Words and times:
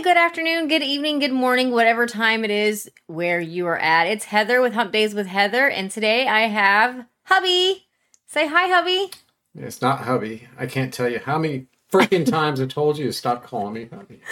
Hey, 0.00 0.04
good 0.04 0.16
afternoon, 0.16 0.68
good 0.68 0.82
evening, 0.82 1.18
good 1.18 1.30
morning, 1.30 1.72
whatever 1.72 2.06
time 2.06 2.42
it 2.42 2.50
is 2.50 2.90
where 3.06 3.38
you 3.38 3.66
are 3.66 3.76
at. 3.76 4.06
It's 4.06 4.24
Heather 4.24 4.62
with 4.62 4.72
Hump 4.72 4.92
Days 4.92 5.12
with 5.12 5.26
Heather, 5.26 5.68
and 5.68 5.90
today 5.90 6.26
I 6.26 6.48
have 6.48 7.04
Hubby. 7.24 7.86
Say 8.26 8.46
hi, 8.46 8.68
Hubby. 8.68 9.10
It's 9.54 9.82
not 9.82 10.04
hubby. 10.04 10.48
I 10.58 10.64
can't 10.64 10.90
tell 10.90 11.06
you 11.06 11.18
how 11.18 11.36
many 11.36 11.66
freaking 11.92 12.24
times 12.30 12.62
I 12.62 12.66
told 12.66 12.96
you 12.96 13.04
to 13.08 13.12
stop 13.12 13.44
calling 13.44 13.74
me 13.74 13.90
hubby. 13.92 14.22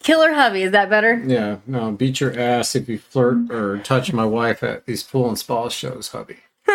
Killer 0.00 0.32
Hubby, 0.32 0.64
is 0.64 0.72
that 0.72 0.90
better? 0.90 1.22
Yeah, 1.24 1.58
no, 1.68 1.92
beat 1.92 2.20
your 2.20 2.36
ass 2.36 2.74
if 2.74 2.88
you 2.88 2.98
flirt 2.98 3.48
or 3.48 3.78
touch 3.78 4.12
my 4.12 4.26
wife 4.26 4.64
at 4.64 4.86
these 4.86 5.04
pool 5.04 5.28
and 5.28 5.38
spa 5.38 5.68
shows, 5.68 6.08
hubby. 6.08 6.38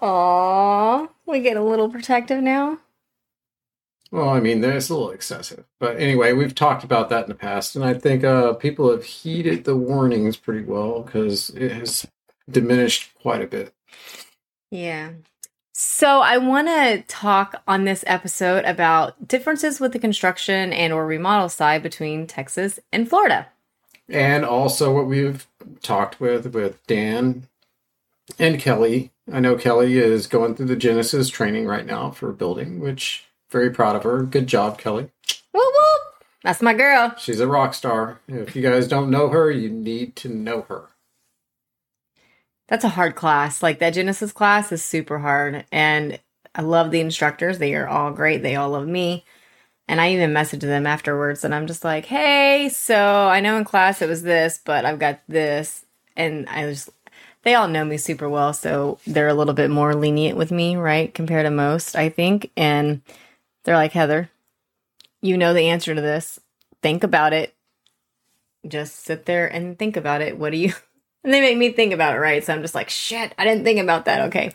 Aww, 0.00 1.08
we 1.26 1.40
get 1.40 1.56
a 1.56 1.64
little 1.64 1.88
protective 1.88 2.44
now. 2.44 2.78
Well, 4.10 4.30
I 4.30 4.40
mean, 4.40 4.60
that's 4.60 4.88
a 4.88 4.94
little 4.94 5.10
excessive. 5.10 5.64
But 5.78 5.98
anyway, 5.98 6.32
we've 6.32 6.54
talked 6.54 6.82
about 6.82 7.10
that 7.10 7.24
in 7.24 7.28
the 7.28 7.34
past, 7.34 7.76
and 7.76 7.84
I 7.84 7.94
think 7.94 8.24
uh, 8.24 8.54
people 8.54 8.90
have 8.90 9.04
heeded 9.04 9.64
the 9.64 9.76
warnings 9.76 10.36
pretty 10.36 10.64
well 10.64 11.02
because 11.02 11.50
it 11.50 11.72
has 11.72 12.06
diminished 12.50 13.12
quite 13.20 13.42
a 13.42 13.46
bit. 13.46 13.74
Yeah. 14.70 15.10
So 15.72 16.22
I 16.22 16.38
want 16.38 16.68
to 16.68 17.02
talk 17.06 17.62
on 17.68 17.84
this 17.84 18.02
episode 18.06 18.64
about 18.64 19.28
differences 19.28 19.78
with 19.78 19.92
the 19.92 19.98
construction 19.98 20.72
and 20.72 20.92
or 20.92 21.06
remodel 21.06 21.48
side 21.48 21.82
between 21.82 22.26
Texas 22.26 22.80
and 22.92 23.08
Florida. 23.08 23.48
And 24.08 24.44
also 24.44 24.92
what 24.92 25.06
we've 25.06 25.46
talked 25.82 26.18
with 26.18 26.52
with 26.54 26.84
Dan 26.86 27.46
and 28.38 28.58
Kelly. 28.58 29.12
I 29.32 29.40
know 29.40 29.54
Kelly 29.54 29.98
is 29.98 30.26
going 30.26 30.54
through 30.54 30.66
the 30.66 30.76
Genesis 30.76 31.28
training 31.28 31.66
right 31.66 31.86
now 31.86 32.10
for 32.10 32.32
building, 32.32 32.80
which 32.80 33.27
very 33.50 33.70
proud 33.70 33.96
of 33.96 34.04
her. 34.04 34.22
Good 34.22 34.46
job, 34.46 34.78
Kelly. 34.78 35.10
Whoop 35.52 35.64
whoop. 35.74 36.24
That's 36.44 36.62
my 36.62 36.74
girl. 36.74 37.14
She's 37.18 37.40
a 37.40 37.46
rock 37.46 37.74
star. 37.74 38.20
If 38.28 38.54
you 38.54 38.62
guys 38.62 38.88
don't 38.88 39.10
know 39.10 39.28
her, 39.28 39.50
you 39.50 39.68
need 39.68 40.16
to 40.16 40.28
know 40.28 40.62
her. 40.68 40.88
That's 42.68 42.84
a 42.84 42.90
hard 42.90 43.16
class. 43.16 43.62
Like 43.62 43.78
that 43.78 43.94
Genesis 43.94 44.30
class 44.30 44.70
is 44.70 44.84
super 44.84 45.18
hard. 45.18 45.64
And 45.72 46.18
I 46.54 46.62
love 46.62 46.90
the 46.90 47.00
instructors. 47.00 47.58
They 47.58 47.74
are 47.74 47.88
all 47.88 48.12
great. 48.12 48.42
They 48.42 48.56
all 48.56 48.70
love 48.70 48.86
me. 48.86 49.24
And 49.88 50.00
I 50.00 50.12
even 50.12 50.32
messaged 50.32 50.60
them 50.60 50.86
afterwards 50.86 51.44
and 51.44 51.54
I'm 51.54 51.66
just 51.66 51.82
like, 51.82 52.04
hey, 52.04 52.68
so 52.68 53.28
I 53.28 53.40
know 53.40 53.56
in 53.56 53.64
class 53.64 54.02
it 54.02 54.08
was 54.08 54.22
this, 54.22 54.60
but 54.62 54.84
I've 54.84 54.98
got 54.98 55.20
this. 55.28 55.86
And 56.14 56.46
I 56.48 56.68
just, 56.68 56.90
they 57.42 57.54
all 57.54 57.68
know 57.68 57.86
me 57.86 57.96
super 57.96 58.28
well. 58.28 58.52
So 58.52 58.98
they're 59.06 59.28
a 59.28 59.34
little 59.34 59.54
bit 59.54 59.70
more 59.70 59.94
lenient 59.94 60.36
with 60.36 60.50
me, 60.50 60.76
right? 60.76 61.12
Compared 61.14 61.46
to 61.46 61.50
most, 61.50 61.96
I 61.96 62.10
think. 62.10 62.50
And 62.54 63.00
they're 63.68 63.76
like, 63.76 63.92
Heather, 63.92 64.30
you 65.20 65.36
know 65.36 65.52
the 65.52 65.68
answer 65.68 65.94
to 65.94 66.00
this. 66.00 66.40
Think 66.80 67.04
about 67.04 67.34
it. 67.34 67.54
Just 68.66 69.04
sit 69.04 69.26
there 69.26 69.46
and 69.46 69.78
think 69.78 69.98
about 69.98 70.22
it. 70.22 70.38
What 70.38 70.52
do 70.52 70.56
you, 70.56 70.72
and 71.24 71.34
they 71.34 71.42
make 71.42 71.58
me 71.58 71.70
think 71.72 71.92
about 71.92 72.16
it, 72.16 72.18
right? 72.18 72.42
So 72.42 72.54
I'm 72.54 72.62
just 72.62 72.74
like, 72.74 72.88
shit, 72.88 73.34
I 73.36 73.44
didn't 73.44 73.64
think 73.64 73.78
about 73.78 74.06
that. 74.06 74.28
Okay. 74.28 74.54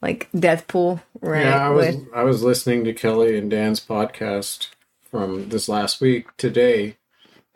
Like 0.00 0.28
Death 0.36 0.66
Pool, 0.66 1.00
right? 1.20 1.44
Yeah, 1.44 1.68
I 1.68 1.70
was 1.70 1.86
with- 1.96 2.08
I 2.12 2.24
was 2.24 2.42
listening 2.42 2.82
to 2.82 2.92
Kelly 2.92 3.38
and 3.38 3.48
Dan's 3.48 3.78
podcast 3.78 4.70
from 5.08 5.50
this 5.50 5.68
last 5.68 6.00
week. 6.00 6.36
Today, 6.36 6.96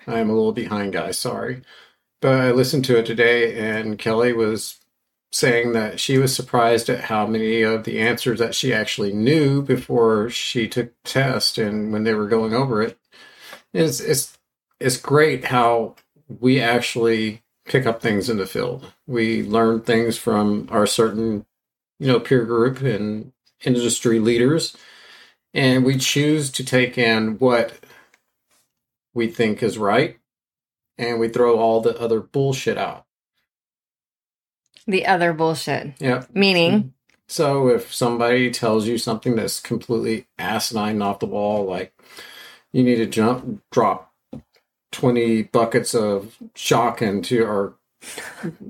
I 0.07 0.21
am 0.21 0.31
a 0.31 0.35
little 0.35 0.53
behind, 0.53 0.93
guys. 0.93 1.19
Sorry, 1.19 1.63
but 2.21 2.41
I 2.41 2.53
listened 2.53 2.85
to 2.85 2.97
it 2.97 3.07
today, 3.07 3.59
and 3.59 3.99
Kelly 3.99 4.33
was 4.33 4.79
saying 5.33 5.73
that 5.73 6.01
she 6.01 6.19
was 6.19 6.35
surprised 6.35 6.89
at 6.89 7.05
how 7.05 7.27
many 7.27 7.63
of 7.63 7.85
the 7.85 8.01
answers 8.01 8.39
that 8.39 8.55
she 8.55 8.73
actually 8.73 9.13
knew 9.13 9.63
before 9.63 10.31
she 10.31 10.69
took 10.69 10.89
the 11.03 11.11
test, 11.11 11.59
and 11.59 11.93
when 11.93 12.05
they 12.05 12.15
were 12.15 12.29
going 12.29 12.55
over 12.55 12.83
it, 12.83 12.99
it's 13.73 14.01
it's 14.01 14.39
it's 14.81 14.97
great 14.97 15.47
how 15.47 15.97
we 16.29 16.61
actually 16.61 17.43
pick 17.67 17.87
up 17.87 18.01
things 18.01 18.31
in 18.31 18.39
the 18.39 18.47
field. 18.47 18.93
We 19.07 19.43
learn 19.43 19.83
things 19.83 20.17
from 20.19 20.69
our 20.71 20.87
certain 20.87 21.47
you 21.99 22.09
know, 22.09 22.21
peer 22.21 22.45
group 22.45 22.81
and 22.81 23.33
industry 23.65 24.19
leaders, 24.19 24.77
and 25.55 25.85
we 25.85 25.97
choose 25.97 26.51
to 26.53 26.65
take 26.65 26.99
in 26.99 27.39
what 27.39 27.79
we 29.15 29.29
think 29.29 29.63
is 29.63 29.79
right, 29.79 30.19
and 30.99 31.19
we 31.19 31.29
throw 31.29 31.59
all 31.59 31.81
the 31.81 31.99
other 31.99 32.21
bullshit 32.21 32.77
out. 32.77 33.06
The 34.87 35.07
other 35.07 35.33
bullshit. 35.33 35.95
Yep. 36.01 36.29
Meaning, 36.35 36.95
So 37.29 37.69
if 37.69 37.93
somebody 37.93 38.51
tells 38.51 38.87
you 38.87 38.99
something 38.99 39.37
that's 39.37 39.61
completely 39.61 40.27
asinine 40.39 41.03
off 41.03 41.21
the 41.21 41.27
wall, 41.27 41.65
like 41.65 41.93
you 42.73 42.83
need 42.85 42.97
to 42.97 43.07
jump, 43.07 43.63
drop 43.73 44.13
twenty 44.93 45.43
buckets 45.43 45.95
of 45.95 46.37
shock 46.55 47.03
into 47.03 47.45
our 47.45 47.75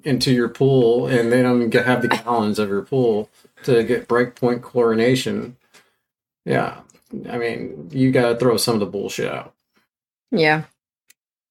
into 0.05 0.33
your 0.33 0.49
pool, 0.49 1.07
and 1.07 1.31
they 1.33 1.43
don't 1.43 1.69
get, 1.71 1.85
have 1.87 2.03
the 2.03 2.09
gallons 2.09 2.59
of 2.59 2.69
your 2.69 2.83
pool 2.83 3.29
to 3.65 3.85
get 3.85 4.09
breakpoint 4.09 4.61
chlorination. 4.61 5.57
Yeah, 6.47 6.81
I 7.29 7.39
mean, 7.39 7.89
you 7.93 8.11
got 8.13 8.29
to 8.31 8.37
throw 8.37 8.57
some 8.57 8.75
of 8.75 8.81
the 8.81 8.87
bullshit 8.87 9.31
out. 9.33 9.55
yeah. 10.31 10.65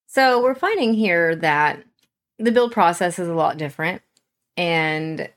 So 0.07 0.41
we're 0.41 0.55
finding 0.55 0.93
here 0.93 1.35
that 1.35 1.83
the 2.39 2.51
build 2.51 2.71
process 2.71 3.19
is 3.19 3.27
a 3.27 3.33
lot 3.33 3.57
different. 3.57 4.01
And 4.57 5.29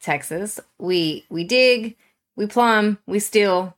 Texas, 0.00 0.60
we 0.78 1.24
we 1.28 1.44
dig, 1.44 1.96
we 2.36 2.46
plumb, 2.46 2.98
we 3.06 3.18
steel, 3.18 3.76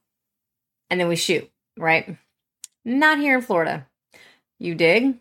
and 0.89 1.01
then 1.01 1.09
we 1.09 1.17
shoot, 1.17 1.51
right? 1.77 2.17
Not 2.85 3.19
here 3.19 3.37
in 3.37 3.43
Florida. 3.43 3.87
You 4.59 4.75
dig, 4.75 5.19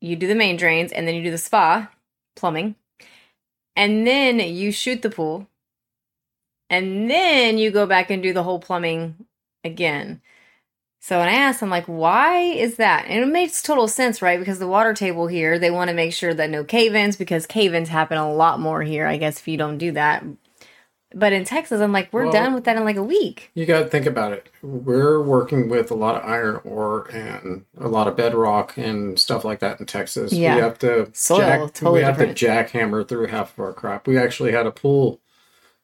you 0.00 0.16
do 0.16 0.26
the 0.26 0.34
main 0.34 0.56
drains, 0.56 0.92
and 0.92 1.06
then 1.06 1.14
you 1.14 1.22
do 1.22 1.30
the 1.30 1.38
spa, 1.38 1.90
plumbing, 2.34 2.74
and 3.76 4.06
then 4.06 4.40
you 4.40 4.72
shoot 4.72 5.02
the 5.02 5.10
pool, 5.10 5.46
and 6.68 7.10
then 7.10 7.58
you 7.58 7.70
go 7.70 7.86
back 7.86 8.10
and 8.10 8.22
do 8.22 8.32
the 8.32 8.42
whole 8.42 8.58
plumbing 8.58 9.26
again. 9.62 10.20
So 11.04 11.18
when 11.18 11.26
I 11.28 11.32
asked, 11.32 11.64
I'm 11.64 11.68
like, 11.68 11.86
why 11.86 12.38
is 12.42 12.76
that? 12.76 13.06
And 13.08 13.24
it 13.24 13.26
makes 13.26 13.60
total 13.60 13.88
sense, 13.88 14.22
right? 14.22 14.38
Because 14.38 14.60
the 14.60 14.68
water 14.68 14.94
table 14.94 15.26
here, 15.26 15.58
they 15.58 15.68
want 15.68 15.88
to 15.88 15.94
make 15.94 16.12
sure 16.12 16.32
that 16.32 16.48
no 16.48 16.62
cave-ins, 16.62 17.16
because 17.16 17.44
cave-ins 17.44 17.88
happen 17.88 18.18
a 18.18 18.32
lot 18.32 18.60
more 18.60 18.82
here, 18.82 19.04
I 19.08 19.16
guess, 19.16 19.40
if 19.40 19.48
you 19.48 19.56
don't 19.56 19.78
do 19.78 19.90
that. 19.92 20.24
But 21.12 21.32
in 21.32 21.44
Texas, 21.44 21.80
I'm 21.80 21.90
like, 21.90 22.12
we're 22.12 22.22
Well- 22.26 22.32
done 22.32 22.54
with 22.54 22.62
that 22.64 22.76
in 22.76 22.84
like 22.84 22.94
a 22.96 23.02
week. 23.02 23.50
You 23.52 23.66
got 23.66 23.80
to 23.80 23.86
think 23.86 24.06
about 24.06 24.32
it. 24.32 24.48
We're 24.62 25.20
working 25.20 25.68
with 25.68 25.90
a 25.90 25.96
lot 25.96 26.14
of 26.14 26.24
iron 26.24 26.60
ore 26.62 27.08
and 27.12 27.64
a 27.80 27.88
lot 27.88 28.06
of 28.06 28.16
bedrock 28.16 28.76
and 28.78 29.18
stuff 29.18 29.44
like 29.44 29.58
that 29.58 29.80
in 29.80 29.86
Texas. 29.86 30.32
Yeah. 30.32 30.54
We 30.54 30.60
have 30.62 30.78
to 30.78 31.10
Soil, 31.14 31.38
jack, 31.38 31.58
totally 31.74 31.98
we 31.98 32.04
have 32.04 32.16
different. 32.16 32.38
to 32.38 32.46
jackhammer 32.46 33.08
through 33.08 33.26
half 33.26 33.52
of 33.54 33.58
our 33.58 33.72
crop. 33.72 34.06
We 34.06 34.16
actually 34.16 34.52
had 34.52 34.66
a 34.66 34.70
pool 34.70 35.18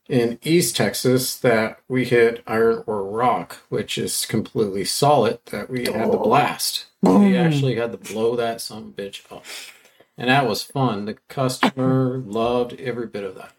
in 0.08 0.38
East 0.43 0.76
Texas 0.76 1.37
that 1.37 1.81
we 1.87 2.05
hit 2.05 2.43
iron 2.46 2.82
ore 2.87 3.05
rock, 3.05 3.58
which 3.69 3.99
is 3.99 4.25
completely 4.25 4.84
solid 4.84 5.38
that 5.46 5.69
we 5.69 5.84
had 5.84 6.10
to 6.10 6.19
blast. 6.19 6.87
We 7.02 7.37
actually 7.37 7.76
had 7.76 7.93
to 7.93 8.12
blow 8.12 8.34
that 8.37 8.60
some 8.60 8.93
bitch 8.93 9.31
up. 9.31 9.44
And 10.16 10.31
that 10.31 10.49
was 10.49 10.62
fun. 10.62 11.05
The 11.05 11.19
customer 11.28 12.19
loved 12.26 12.81
every 12.81 13.06
bit 13.06 13.25
of 13.25 13.37
that. 13.37 13.52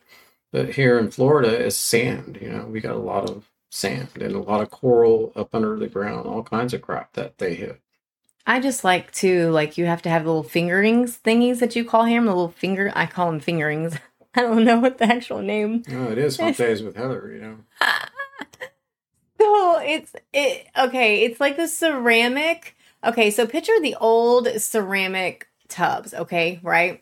But 0.51 0.73
here 0.73 0.97
in 0.97 1.11
Florida, 1.11 1.49
it's 1.49 1.77
sand. 1.77 2.39
You 2.41 2.49
know, 2.49 2.65
we 2.65 2.81
got 2.81 2.95
a 2.95 2.99
lot 2.99 3.29
of 3.29 3.49
sand 3.71 4.09
and 4.19 4.33
a 4.33 4.39
lot 4.39 4.61
of 4.61 4.71
coral 4.71 5.31
up 5.35 5.53
under 5.53 5.77
the 5.77 5.87
ground, 5.87 6.25
all 6.25 6.43
kinds 6.43 6.73
of 6.73 6.81
crap 6.81 7.13
that 7.13 7.37
they 7.37 7.53
hit. 7.53 7.79
I 8.47 8.59
just 8.59 8.83
like 8.83 9.11
to 9.13 9.51
like 9.51 9.77
you 9.77 9.85
have 9.85 10.01
to 10.01 10.09
have 10.09 10.25
little 10.25 10.43
fingerings 10.43 11.19
thingies 11.23 11.59
that 11.59 11.75
you 11.75 11.85
call 11.85 12.05
him, 12.05 12.25
the 12.25 12.31
little 12.31 12.49
finger. 12.49 12.91
I 12.95 13.05
call 13.05 13.27
them 13.27 13.39
fingerings. 13.39 13.95
I 14.35 14.41
don't 14.41 14.63
know 14.63 14.79
what 14.79 14.97
the 14.97 15.05
actual 15.05 15.41
name. 15.41 15.83
Oh, 15.91 16.11
it 16.11 16.17
is 16.17 16.37
hump 16.37 16.57
days 16.57 16.83
with 16.83 16.95
Heather, 16.95 17.31
you 17.33 17.41
know. 17.41 17.57
So 19.39 19.79
it's 19.79 20.13
it 20.33 20.67
okay. 20.77 21.23
It's 21.23 21.39
like 21.39 21.55
the 21.55 21.67
ceramic. 21.67 22.75
Okay, 23.05 23.31
so 23.31 23.47
picture 23.47 23.79
the 23.81 23.95
old 23.95 24.49
ceramic 24.59 25.47
tubs, 25.69 26.13
okay? 26.13 26.59
Right? 26.61 27.01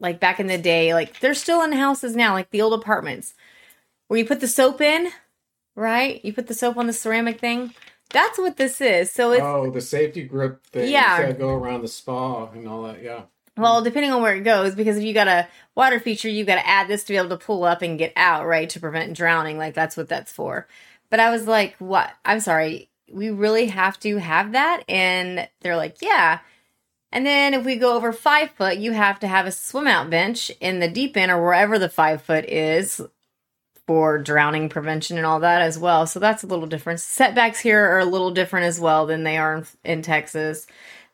Like 0.00 0.18
back 0.18 0.40
in 0.40 0.48
the 0.48 0.58
day, 0.58 0.94
like 0.94 1.20
they're 1.20 1.34
still 1.34 1.62
in 1.62 1.72
houses 1.72 2.16
now, 2.16 2.32
like 2.32 2.50
the 2.50 2.62
old 2.62 2.72
apartments 2.74 3.34
where 4.08 4.18
you 4.18 4.24
put 4.24 4.40
the 4.40 4.48
soap 4.48 4.80
in, 4.80 5.10
right? 5.76 6.24
You 6.24 6.32
put 6.32 6.48
the 6.48 6.54
soap 6.54 6.76
on 6.76 6.88
the 6.88 6.92
ceramic 6.92 7.38
thing. 7.38 7.72
That's 8.10 8.38
what 8.38 8.56
this 8.56 8.80
is. 8.80 9.12
So 9.12 9.32
it's 9.32 9.44
oh, 9.44 9.70
the 9.70 9.80
safety 9.80 10.24
grip 10.24 10.66
thing 10.66 10.90
Yeah. 10.90 11.30
go 11.32 11.50
around 11.50 11.82
the 11.82 11.88
spa 11.88 12.50
and 12.50 12.66
all 12.66 12.82
that. 12.84 13.02
Yeah. 13.02 13.22
Well, 13.58 13.82
depending 13.82 14.12
on 14.12 14.22
where 14.22 14.36
it 14.36 14.44
goes, 14.44 14.76
because 14.76 14.96
if 14.96 15.04
you 15.04 15.12
got 15.12 15.26
a 15.26 15.48
water 15.74 15.98
feature, 15.98 16.28
you 16.28 16.44
got 16.44 16.54
to 16.54 16.66
add 16.66 16.86
this 16.86 17.02
to 17.04 17.12
be 17.12 17.16
able 17.16 17.30
to 17.30 17.36
pull 17.36 17.64
up 17.64 17.82
and 17.82 17.98
get 17.98 18.12
out, 18.14 18.46
right? 18.46 18.70
To 18.70 18.78
prevent 18.78 19.16
drowning. 19.16 19.58
Like 19.58 19.74
that's 19.74 19.96
what 19.96 20.08
that's 20.08 20.30
for. 20.30 20.68
But 21.10 21.18
I 21.18 21.30
was 21.30 21.48
like, 21.48 21.74
what? 21.78 22.10
I'm 22.24 22.38
sorry. 22.38 22.88
We 23.10 23.30
really 23.30 23.66
have 23.66 23.98
to 24.00 24.18
have 24.18 24.52
that? 24.52 24.84
And 24.88 25.48
they're 25.60 25.76
like, 25.76 25.96
yeah. 26.00 26.38
And 27.10 27.26
then 27.26 27.52
if 27.52 27.64
we 27.64 27.76
go 27.76 27.96
over 27.96 28.12
five 28.12 28.50
foot, 28.52 28.76
you 28.78 28.92
have 28.92 29.18
to 29.20 29.26
have 29.26 29.46
a 29.46 29.50
swim 29.50 29.88
out 29.88 30.08
bench 30.08 30.50
in 30.60 30.78
the 30.78 30.88
deep 30.88 31.16
end 31.16 31.32
or 31.32 31.42
wherever 31.42 31.80
the 31.80 31.88
five 31.88 32.22
foot 32.22 32.44
is 32.44 33.00
for 33.88 34.18
drowning 34.18 34.68
prevention 34.68 35.16
and 35.16 35.26
all 35.26 35.40
that 35.40 35.62
as 35.62 35.78
well. 35.78 36.06
So 36.06 36.20
that's 36.20 36.44
a 36.44 36.46
little 36.46 36.66
different. 36.66 37.00
Setbacks 37.00 37.58
here 37.58 37.82
are 37.82 38.00
a 38.00 38.04
little 38.04 38.30
different 38.30 38.66
as 38.66 38.78
well 38.78 39.06
than 39.06 39.24
they 39.24 39.38
are 39.38 39.56
in, 39.56 39.66
in 39.82 40.02
Texas. 40.02 40.66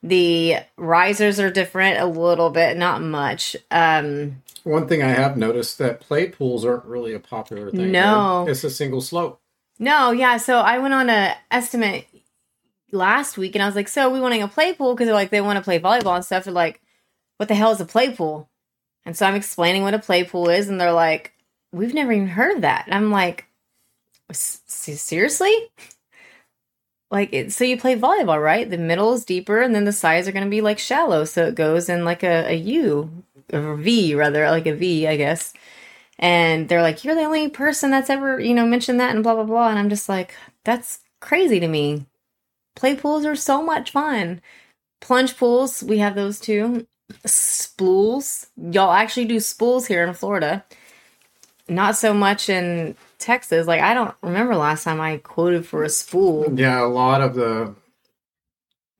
The 0.06 0.56
risers 0.76 1.40
are 1.40 1.50
different 1.50 1.98
a 1.98 2.04
little 2.04 2.50
bit, 2.50 2.76
not 2.76 3.00
much. 3.00 3.56
Um, 3.70 4.42
One 4.62 4.86
thing 4.86 5.02
I 5.02 5.08
have 5.08 5.38
noticed 5.38 5.78
that 5.78 6.00
play 6.00 6.28
pools 6.28 6.62
aren't 6.62 6.84
really 6.84 7.14
a 7.14 7.18
popular 7.18 7.70
thing. 7.70 7.90
No. 7.90 8.44
It's 8.46 8.64
a 8.64 8.70
single 8.70 9.00
slope. 9.00 9.40
no, 9.78 10.10
yeah. 10.12 10.36
So 10.36 10.58
I 10.58 10.78
went 10.78 10.92
on 10.92 11.08
a 11.08 11.34
estimate 11.50 12.06
last 12.92 13.38
week, 13.38 13.54
and 13.56 13.62
I 13.62 13.66
was 13.66 13.74
like, 13.74 13.88
"So 13.88 14.10
we 14.10 14.20
wanting 14.20 14.42
a 14.42 14.48
play 14.48 14.74
pool 14.74 14.94
because 14.94 15.06
they're 15.06 15.14
like 15.14 15.30
they 15.30 15.40
want 15.40 15.56
to 15.56 15.64
play 15.64 15.80
volleyball 15.80 16.14
and 16.16 16.24
stuff." 16.24 16.44
They're 16.44 16.52
like, 16.52 16.82
"What 17.38 17.48
the 17.48 17.54
hell 17.54 17.72
is 17.72 17.80
a 17.80 17.86
play 17.86 18.14
pool?" 18.14 18.48
And 19.06 19.16
so 19.16 19.24
I'm 19.26 19.34
explaining 19.34 19.82
what 19.82 19.94
a 19.94 19.98
play 19.98 20.22
pool 20.24 20.50
is, 20.50 20.68
and 20.68 20.78
they're 20.80 20.92
like, 20.92 21.32
"We've 21.72 21.94
never 21.94 22.12
even 22.12 22.28
heard 22.28 22.56
of 22.56 22.60
that." 22.60 22.84
And 22.86 22.94
I'm 22.94 23.10
like, 23.10 23.46
"S- 24.30 24.60
s- 24.68 25.00
"Seriously?" 25.00 25.70
Like, 27.14 27.32
it, 27.32 27.52
so 27.52 27.62
you 27.62 27.78
play 27.78 27.96
volleyball, 27.96 28.42
right? 28.42 28.68
The 28.68 28.76
middle 28.76 29.12
is 29.12 29.24
deeper, 29.24 29.62
and 29.62 29.72
then 29.72 29.84
the 29.84 29.92
sides 29.92 30.26
are 30.26 30.32
going 30.32 30.42
to 30.42 30.50
be 30.50 30.60
like 30.60 30.80
shallow, 30.80 31.24
so 31.24 31.46
it 31.46 31.54
goes 31.54 31.88
in 31.88 32.04
like 32.04 32.24
a, 32.24 32.50
a 32.50 32.54
U 32.56 33.08
or 33.52 33.76
V 33.76 34.16
rather, 34.16 34.50
like 34.50 34.66
a 34.66 34.74
V, 34.74 35.06
I 35.06 35.16
guess. 35.16 35.54
And 36.18 36.68
they're 36.68 36.82
like, 36.82 37.04
"You're 37.04 37.14
the 37.14 37.22
only 37.22 37.48
person 37.48 37.92
that's 37.92 38.10
ever, 38.10 38.40
you 38.40 38.52
know, 38.52 38.66
mentioned 38.66 38.98
that," 38.98 39.14
and 39.14 39.22
blah 39.22 39.34
blah 39.34 39.44
blah. 39.44 39.68
And 39.68 39.78
I'm 39.78 39.90
just 39.90 40.08
like, 40.08 40.34
"That's 40.64 41.00
crazy 41.20 41.60
to 41.60 41.68
me." 41.68 42.06
Play 42.74 42.96
pools 42.96 43.24
are 43.24 43.36
so 43.36 43.62
much 43.62 43.92
fun. 43.92 44.42
Plunge 45.00 45.36
pools, 45.36 45.84
we 45.84 45.98
have 45.98 46.16
those 46.16 46.40
too. 46.40 46.84
Spools, 47.26 48.48
y'all 48.56 48.92
actually 48.92 49.26
do 49.26 49.38
spools 49.38 49.86
here 49.86 50.04
in 50.04 50.14
Florida. 50.14 50.64
Not 51.68 51.96
so 51.96 52.12
much 52.12 52.48
in 52.48 52.94
Texas. 53.18 53.66
Like 53.66 53.80
I 53.80 53.94
don't 53.94 54.14
remember 54.22 54.54
last 54.54 54.84
time 54.84 55.00
I 55.00 55.18
quoted 55.18 55.66
for 55.66 55.82
a 55.82 55.88
spool. 55.88 56.46
Yeah, 56.58 56.82
a 56.82 56.86
lot 56.86 57.20
of 57.20 57.34
the 57.34 57.74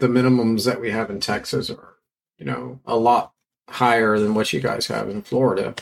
the 0.00 0.08
minimums 0.08 0.64
that 0.64 0.81
we 0.81 0.90
have 0.90 1.11
in 1.11 1.20
Texas 1.20 1.70
are, 1.70 1.94
you 2.38 2.46
know, 2.46 2.81
a 2.87 2.96
lot 2.96 3.32
higher 3.69 4.19
than 4.19 4.34
what 4.34 4.52
you 4.52 4.61
guys 4.61 4.87
have 4.87 5.08
in 5.08 5.22
Florida. 5.22 5.75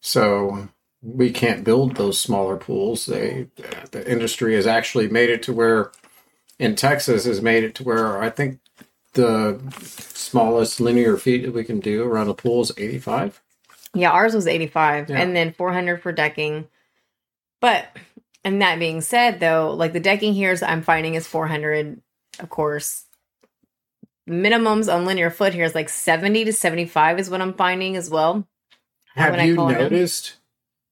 So 0.00 0.68
we 1.02 1.30
can't 1.30 1.64
build 1.64 1.96
those 1.96 2.20
smaller 2.20 2.56
pools. 2.56 3.06
They 3.06 3.48
the 3.90 4.10
industry 4.10 4.54
has 4.54 4.66
actually 4.66 5.08
made 5.08 5.30
it 5.30 5.42
to 5.44 5.52
where 5.52 5.90
in 6.58 6.76
Texas 6.76 7.24
has 7.24 7.42
made 7.42 7.64
it 7.64 7.74
to 7.76 7.84
where 7.84 8.20
I 8.20 8.30
think 8.30 8.60
the 9.14 9.60
smallest 9.80 10.80
linear 10.80 11.16
feet 11.16 11.44
that 11.44 11.54
we 11.54 11.64
can 11.64 11.80
do 11.80 12.04
around 12.04 12.28
a 12.28 12.34
pool 12.34 12.62
is 12.62 12.72
85. 12.76 13.40
Yeah, 13.94 14.10
ours 14.10 14.34
was 14.34 14.46
85 14.46 15.10
Yeah. 15.10 15.20
and 15.20 15.34
then 15.36 15.52
400 15.52 16.02
for 16.02 16.12
decking. 16.12 16.66
But, 17.60 17.86
and 18.44 18.60
that 18.62 18.78
being 18.78 19.00
said, 19.00 19.40
though, 19.40 19.72
like 19.72 19.92
the 19.92 20.00
decking 20.00 20.34
here 20.34 20.50
is 20.52 20.62
I'm 20.62 20.82
finding 20.82 21.14
is 21.14 21.26
400, 21.26 22.00
of 22.40 22.48
course. 22.50 23.04
Minimums 24.28 24.92
on 24.92 25.04
linear 25.04 25.30
foot 25.30 25.52
here 25.52 25.64
is 25.64 25.74
like 25.74 25.88
70 25.88 26.46
to 26.46 26.52
75 26.52 27.18
is 27.18 27.28
what 27.30 27.42
I'm 27.42 27.52
finding 27.54 27.94
as 27.96 28.08
well. 28.08 28.46
Have 29.14 29.40
you 29.44 29.54
call 29.54 29.68
it 29.68 29.74
in. 29.74 29.78
noticed 29.78 30.36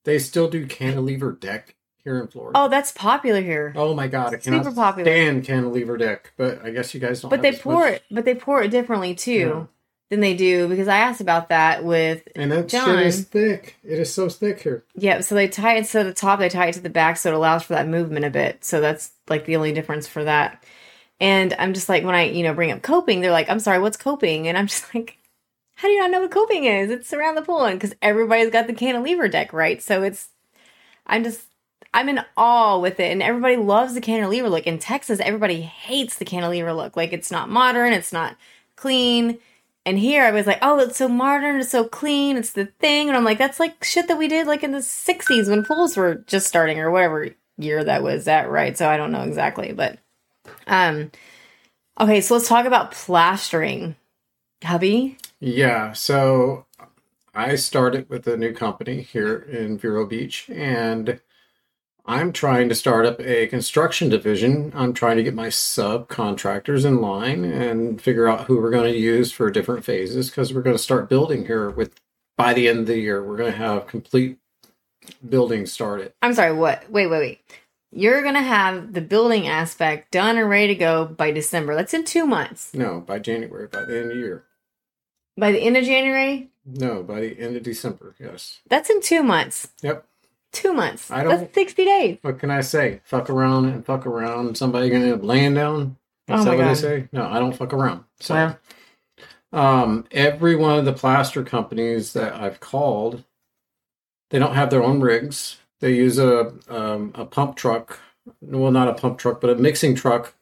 they 0.04 0.18
still 0.18 0.48
do 0.48 0.66
cantilever 0.66 1.32
deck 1.32 1.74
here 2.04 2.20
in 2.20 2.28
Florida? 2.28 2.58
Oh, 2.58 2.68
that's 2.68 2.92
popular 2.92 3.40
here. 3.40 3.72
Oh 3.74 3.94
my 3.94 4.06
god, 4.06 4.34
I 4.34 4.38
Super 4.38 4.70
popular. 4.70 5.10
stand 5.10 5.44
cantilever 5.44 5.96
deck, 5.96 6.32
but 6.36 6.62
I 6.64 6.70
guess 6.70 6.92
you 6.94 7.00
guys 7.00 7.22
don't. 7.22 7.30
but 7.30 7.40
they 7.42 7.52
pour 7.52 7.74
much- 7.86 7.94
it, 7.94 8.02
but 8.10 8.24
they 8.26 8.34
pour 8.34 8.62
it 8.62 8.70
differently 8.70 9.14
too 9.14 9.32
Yeah. 9.32 9.66
Than 10.12 10.20
they 10.20 10.34
do 10.34 10.68
because 10.68 10.88
I 10.88 10.98
asked 10.98 11.22
about 11.22 11.48
that 11.48 11.84
with 11.84 12.28
and 12.36 12.52
that 12.52 12.68
John. 12.68 12.98
shit 12.98 13.06
is 13.06 13.24
thick. 13.24 13.76
It 13.82 13.98
is 13.98 14.12
so 14.12 14.28
thick 14.28 14.60
here. 14.60 14.84
Yeah, 14.94 15.22
so 15.22 15.34
they 15.34 15.48
tie 15.48 15.76
it 15.76 15.86
to 15.86 16.04
the 16.04 16.12
top, 16.12 16.38
they 16.38 16.50
tie 16.50 16.66
it 16.66 16.74
to 16.74 16.80
the 16.80 16.90
back, 16.90 17.16
so 17.16 17.30
it 17.30 17.34
allows 17.34 17.62
for 17.62 17.72
that 17.72 17.88
movement 17.88 18.26
a 18.26 18.30
bit. 18.30 18.62
So 18.62 18.82
that's 18.82 19.12
like 19.26 19.46
the 19.46 19.56
only 19.56 19.72
difference 19.72 20.06
for 20.06 20.22
that. 20.24 20.62
And 21.18 21.54
I'm 21.58 21.72
just 21.72 21.88
like, 21.88 22.04
when 22.04 22.14
I, 22.14 22.24
you 22.24 22.42
know, 22.42 22.52
bring 22.52 22.70
up 22.70 22.82
coping, 22.82 23.22
they're 23.22 23.32
like, 23.32 23.48
I'm 23.48 23.58
sorry, 23.58 23.78
what's 23.78 23.96
coping? 23.96 24.48
And 24.48 24.58
I'm 24.58 24.66
just 24.66 24.94
like, 24.94 25.16
how 25.76 25.88
do 25.88 25.94
you 25.94 26.00
not 26.00 26.10
know 26.10 26.20
what 26.20 26.30
coping 26.30 26.64
is? 26.64 26.90
It's 26.90 27.14
around 27.14 27.36
the 27.36 27.42
pool. 27.42 27.64
And 27.64 27.80
because 27.80 27.96
everybody's 28.02 28.50
got 28.50 28.66
the 28.66 28.74
cantilever 28.74 29.28
deck, 29.28 29.54
right? 29.54 29.82
So 29.82 30.02
it's, 30.02 30.28
I'm 31.06 31.24
just, 31.24 31.40
I'm 31.94 32.10
in 32.10 32.20
awe 32.36 32.78
with 32.78 33.00
it. 33.00 33.10
And 33.12 33.22
everybody 33.22 33.56
loves 33.56 33.94
the 33.94 34.02
cantilever 34.02 34.50
look. 34.50 34.66
In 34.66 34.78
Texas, 34.78 35.20
everybody 35.20 35.62
hates 35.62 36.16
the 36.18 36.26
cantilever 36.26 36.74
look. 36.74 36.98
Like 36.98 37.14
it's 37.14 37.30
not 37.30 37.48
modern, 37.48 37.94
it's 37.94 38.12
not 38.12 38.36
clean. 38.76 39.38
And 39.84 39.98
here 39.98 40.24
I 40.24 40.30
was 40.30 40.46
like, 40.46 40.58
oh, 40.62 40.78
it's 40.78 40.98
so 40.98 41.08
modern, 41.08 41.60
it's 41.60 41.70
so 41.70 41.84
clean, 41.84 42.36
it's 42.36 42.52
the 42.52 42.66
thing. 42.66 43.08
And 43.08 43.16
I'm 43.16 43.24
like, 43.24 43.38
that's 43.38 43.58
like 43.58 43.82
shit 43.82 44.08
that 44.08 44.18
we 44.18 44.28
did 44.28 44.46
like 44.46 44.62
in 44.62 44.70
the 44.70 44.78
60s 44.78 45.48
when 45.48 45.64
pools 45.64 45.96
were 45.96 46.16
just 46.26 46.46
starting 46.46 46.78
or 46.78 46.90
whatever 46.90 47.30
year 47.58 47.82
that 47.82 48.02
was 48.02 48.28
at, 48.28 48.48
right? 48.50 48.76
So 48.78 48.88
I 48.88 48.96
don't 48.96 49.12
know 49.12 49.22
exactly, 49.22 49.72
but 49.72 49.98
um 50.66 51.10
okay, 52.00 52.20
so 52.20 52.34
let's 52.34 52.48
talk 52.48 52.66
about 52.66 52.92
plastering. 52.92 53.96
Hubby? 54.62 55.18
Yeah, 55.40 55.92
so 55.92 56.66
I 57.34 57.56
started 57.56 58.08
with 58.08 58.26
a 58.28 58.36
new 58.36 58.52
company 58.52 59.00
here 59.00 59.38
in 59.38 59.78
Vero 59.78 60.06
Beach, 60.06 60.48
and 60.50 61.20
I'm 62.04 62.32
trying 62.32 62.68
to 62.68 62.74
start 62.74 63.06
up 63.06 63.20
a 63.20 63.46
construction 63.46 64.08
division. 64.08 64.72
I'm 64.74 64.92
trying 64.92 65.16
to 65.18 65.22
get 65.22 65.34
my 65.34 65.46
subcontractors 65.48 66.84
in 66.84 67.00
line 67.00 67.44
and 67.44 68.00
figure 68.00 68.28
out 68.28 68.46
who 68.46 68.60
we're 68.60 68.70
going 68.72 68.92
to 68.92 68.98
use 68.98 69.30
for 69.30 69.50
different 69.50 69.84
phases 69.84 70.28
because 70.28 70.52
we're 70.52 70.62
going 70.62 70.76
to 70.76 70.82
start 70.82 71.08
building 71.08 71.46
here 71.46 71.70
with 71.70 71.94
by 72.36 72.54
the 72.54 72.68
end 72.68 72.80
of 72.80 72.86
the 72.86 72.98
year. 72.98 73.22
We're 73.22 73.36
going 73.36 73.52
to 73.52 73.58
have 73.58 73.86
complete 73.86 74.38
building 75.28 75.66
started. 75.66 76.12
I'm 76.22 76.34
sorry, 76.34 76.54
what? 76.54 76.90
Wait, 76.90 77.06
wait, 77.06 77.18
wait. 77.18 77.40
You're 77.94 78.22
gonna 78.22 78.40
have 78.42 78.94
the 78.94 79.02
building 79.02 79.46
aspect 79.48 80.12
done 80.12 80.38
and 80.38 80.48
ready 80.48 80.68
to 80.68 80.74
go 80.74 81.04
by 81.04 81.30
December. 81.30 81.74
That's 81.74 81.92
in 81.92 82.06
two 82.06 82.24
months. 82.24 82.72
No, 82.72 83.00
by 83.00 83.18
January, 83.18 83.66
by 83.66 83.84
the 83.84 83.94
end 83.98 84.04
of 84.04 84.16
the 84.16 84.22
year. 84.22 84.44
By 85.36 85.52
the 85.52 85.58
end 85.58 85.76
of 85.76 85.84
January, 85.84 86.50
No, 86.64 87.02
by 87.02 87.20
the 87.20 87.38
end 87.38 87.54
of 87.54 87.62
December. 87.64 88.14
Yes. 88.18 88.60
that's 88.66 88.88
in 88.88 89.02
two 89.02 89.22
months. 89.22 89.68
Yep. 89.82 90.06
Two 90.52 90.72
months. 90.74 91.10
I 91.10 91.22
don't- 91.24 91.38
That's 91.40 91.54
60 91.54 91.84
days. 91.84 92.18
What 92.22 92.38
can 92.38 92.50
I 92.50 92.60
say? 92.60 93.00
Fuck 93.04 93.30
around 93.30 93.66
and 93.66 93.84
fuck 93.84 94.06
around. 94.06 94.56
Somebody 94.56 94.90
gonna 94.90 95.04
end 95.06 95.14
up 95.14 95.24
laying 95.24 95.54
down. 95.54 95.96
Oh 96.28 96.38
Is 96.38 96.44
my 96.44 96.50
that 96.52 96.56
what 96.58 96.62
God. 96.64 96.70
they 96.70 96.80
say? 96.80 97.08
No, 97.12 97.26
I 97.26 97.38
don't 97.38 97.56
fuck 97.56 97.72
around. 97.72 98.04
So, 98.20 98.54
um, 99.52 100.04
every 100.10 100.54
one 100.56 100.78
of 100.78 100.84
the 100.84 100.92
plaster 100.92 101.42
companies 101.42 102.12
that 102.12 102.34
I've 102.34 102.60
called, 102.60 103.24
they 104.30 104.38
don't 104.38 104.54
have 104.54 104.70
their 104.70 104.82
own 104.82 105.00
rigs. 105.00 105.58
They 105.80 105.94
use 105.94 106.18
a 106.18 106.52
um, 106.68 107.12
a 107.14 107.24
pump 107.24 107.56
truck. 107.56 107.98
Well, 108.40 108.70
not 108.70 108.88
a 108.88 108.94
pump 108.94 109.18
truck, 109.18 109.40
but 109.40 109.50
a 109.50 109.56
mixing 109.56 109.94
truck 109.94 110.34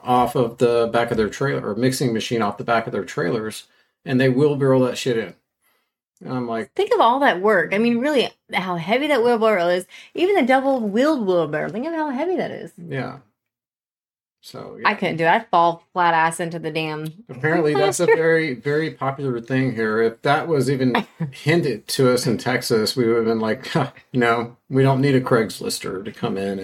off 0.00 0.34
of 0.36 0.58
the 0.58 0.88
back 0.92 1.10
of 1.10 1.16
their 1.16 1.28
trailer, 1.28 1.68
or 1.68 1.74
mixing 1.74 2.12
machine 2.12 2.40
off 2.40 2.56
the 2.58 2.64
back 2.64 2.86
of 2.86 2.92
their 2.92 3.04
trailers, 3.04 3.64
and 4.04 4.20
they 4.20 4.28
wheelbarrow 4.28 4.84
that 4.86 4.96
shit 4.96 5.18
in. 5.18 5.34
And 6.24 6.32
I'm 6.32 6.48
like, 6.48 6.72
Think 6.74 6.92
of 6.94 7.00
all 7.00 7.20
that 7.20 7.40
work. 7.42 7.74
I 7.74 7.78
mean, 7.78 7.98
really, 7.98 8.28
how 8.52 8.76
heavy 8.76 9.06
that 9.08 9.22
wheelbarrow 9.22 9.68
is. 9.68 9.86
Even 10.14 10.34
the 10.36 10.42
double 10.42 10.80
wheeled 10.80 11.26
wheelbarrow. 11.26 11.68
Think 11.70 11.86
of 11.86 11.92
how 11.94 12.10
heavy 12.10 12.36
that 12.36 12.50
is. 12.50 12.72
yeah. 12.76 13.18
So 14.42 14.76
yeah. 14.80 14.88
I 14.88 14.94
couldn't 14.94 15.16
do 15.16 15.24
it. 15.24 15.28
I'd 15.28 15.48
fall 15.50 15.82
flat 15.92 16.14
ass 16.14 16.38
into 16.38 16.60
the 16.60 16.70
damn. 16.70 17.06
Apparently, 17.28 17.74
that's 17.74 17.98
a 17.98 18.06
very, 18.06 18.54
very 18.54 18.92
popular 18.92 19.40
thing 19.40 19.74
here. 19.74 20.00
If 20.00 20.22
that 20.22 20.46
was 20.46 20.70
even 20.70 21.04
hinted 21.32 21.88
to 21.88 22.12
us 22.12 22.28
in 22.28 22.38
Texas, 22.38 22.94
we 22.94 23.06
would 23.08 23.16
have 23.16 23.24
been 23.24 23.40
like, 23.40 23.66
"Huh, 23.66 23.90
know, 24.12 24.56
we 24.70 24.84
don't 24.84 25.00
need 25.00 25.16
a 25.16 25.20
Craigslist 25.20 26.04
to 26.04 26.12
come 26.12 26.36
in 26.36 26.60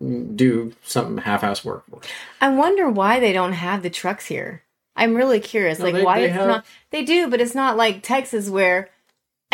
and 0.00 0.36
do 0.36 0.72
something 0.82 1.18
half-ass 1.18 1.62
work 1.62 1.84
for. 1.90 1.98
us." 1.98 2.04
I 2.40 2.48
wonder 2.48 2.88
why 2.88 3.20
they 3.20 3.34
don't 3.34 3.52
have 3.52 3.82
the 3.82 3.90
trucks 3.90 4.24
here. 4.26 4.62
I'm 4.96 5.14
really 5.14 5.40
curious. 5.40 5.78
No, 5.78 5.84
like, 5.86 5.94
they- 5.94 6.04
why 6.04 6.20
they 6.20 6.26
it's 6.26 6.34
have- 6.36 6.48
not. 6.48 6.66
They 6.90 7.04
do, 7.04 7.28
but 7.28 7.42
it's 7.42 7.54
not 7.54 7.76
like 7.76 8.02
Texas 8.02 8.48
where 8.48 8.88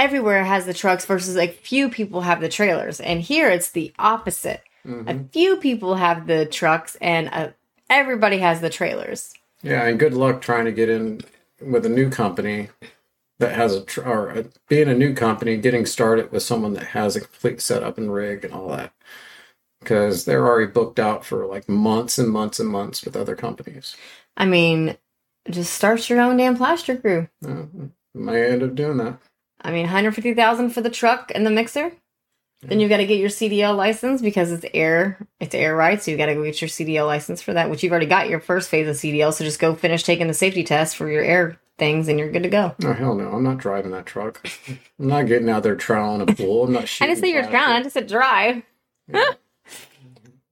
everywhere 0.02 0.44
has 0.44 0.66
the 0.66 0.74
trucks 0.74 1.04
versus 1.06 1.36
like 1.36 1.54
few 1.54 1.88
people 1.88 2.22
have 2.22 2.40
the 2.40 2.48
trailers. 2.48 3.00
And 3.00 3.20
here 3.20 3.48
it's 3.48 3.70
the 3.70 3.92
opposite. 3.98 4.62
Mm-hmm. 4.86 5.08
A 5.08 5.24
few 5.32 5.56
people 5.56 5.94
have 5.94 6.26
the 6.26 6.44
trucks 6.46 6.96
and 7.00 7.28
uh 7.32 7.48
everybody 7.88 8.38
has 8.38 8.60
the 8.60 8.70
trailers. 8.70 9.32
Yeah, 9.62 9.86
and 9.86 10.00
good 10.00 10.14
luck 10.14 10.40
trying 10.40 10.64
to 10.64 10.72
get 10.72 10.88
in 10.88 11.20
with 11.60 11.86
a 11.86 11.88
new 11.88 12.10
company 12.10 12.68
that 13.38 13.54
has 13.54 13.76
a 13.76 13.84
tr- 13.84 14.02
or 14.02 14.30
a, 14.30 14.44
being 14.68 14.88
a 14.88 14.94
new 14.94 15.14
company, 15.14 15.56
getting 15.56 15.86
started 15.86 16.32
with 16.32 16.42
someone 16.42 16.74
that 16.74 16.88
has 16.98 17.14
a 17.14 17.20
complete 17.20 17.60
setup 17.60 17.98
and 17.98 18.12
rig 18.12 18.44
and 18.44 18.54
all 18.54 18.68
that, 18.68 18.92
because 19.80 20.24
they're 20.24 20.46
already 20.46 20.70
booked 20.70 20.98
out 20.98 21.24
for 21.24 21.46
like 21.46 21.68
months 21.68 22.18
and 22.18 22.28
months 22.28 22.58
and 22.58 22.68
months 22.68 23.04
with 23.04 23.16
other 23.16 23.36
companies. 23.36 23.96
I 24.36 24.46
mean, 24.46 24.96
just 25.50 25.72
start 25.74 26.08
your 26.08 26.20
own 26.20 26.36
damn 26.38 26.56
plaster 26.56 26.96
crew. 26.96 27.28
Uh, 27.46 27.64
might 28.14 28.42
end 28.42 28.62
up 28.62 28.74
doing 28.74 28.96
that. 28.98 29.18
I 29.62 29.70
mean, 29.70 29.82
150,000 29.82 30.70
for 30.70 30.80
the 30.80 30.90
truck 30.90 31.32
and 31.34 31.46
the 31.46 31.50
mixer. 31.50 31.92
Then 32.64 32.78
you've 32.78 32.90
got 32.90 32.98
to 32.98 33.06
get 33.06 33.18
your 33.18 33.28
CDL 33.28 33.76
license 33.76 34.22
because 34.22 34.52
it's 34.52 34.64
air, 34.72 35.26
it's 35.40 35.54
air 35.54 35.74
right. 35.74 36.00
So 36.00 36.12
you 36.12 36.16
got 36.16 36.26
to 36.26 36.34
go 36.34 36.44
get 36.44 36.60
your 36.60 36.68
CDL 36.68 37.06
license 37.06 37.42
for 37.42 37.52
that, 37.54 37.68
which 37.68 37.82
you've 37.82 37.90
already 37.90 38.06
got 38.06 38.28
your 38.28 38.38
first 38.38 38.68
phase 38.68 38.86
of 38.86 38.94
CDL. 38.94 39.32
So 39.32 39.44
just 39.44 39.58
go 39.58 39.74
finish 39.74 40.04
taking 40.04 40.28
the 40.28 40.34
safety 40.34 40.62
test 40.62 40.96
for 40.96 41.10
your 41.10 41.24
air 41.24 41.58
things, 41.78 42.06
and 42.06 42.20
you're 42.20 42.30
good 42.30 42.44
to 42.44 42.48
go. 42.48 42.74
Oh 42.84 42.92
hell 42.92 43.16
no! 43.16 43.32
I'm 43.32 43.42
not 43.42 43.58
driving 43.58 43.90
that 43.90 44.06
truck. 44.06 44.46
I'm 44.68 45.08
not 45.08 45.26
getting 45.26 45.48
out 45.50 45.64
there 45.64 45.74
troweling 45.74 46.20
a 46.20 46.26
pool. 46.32 46.64
I'm 46.64 46.72
not 46.72 46.96
I 47.00 47.06
didn't 47.06 47.20
say 47.20 47.32
you're 47.32 47.42
drowning. 47.42 47.76
I 47.78 47.82
just 47.82 47.94
said 47.94 48.06
drive. 48.06 48.62
Yeah. 49.08 49.24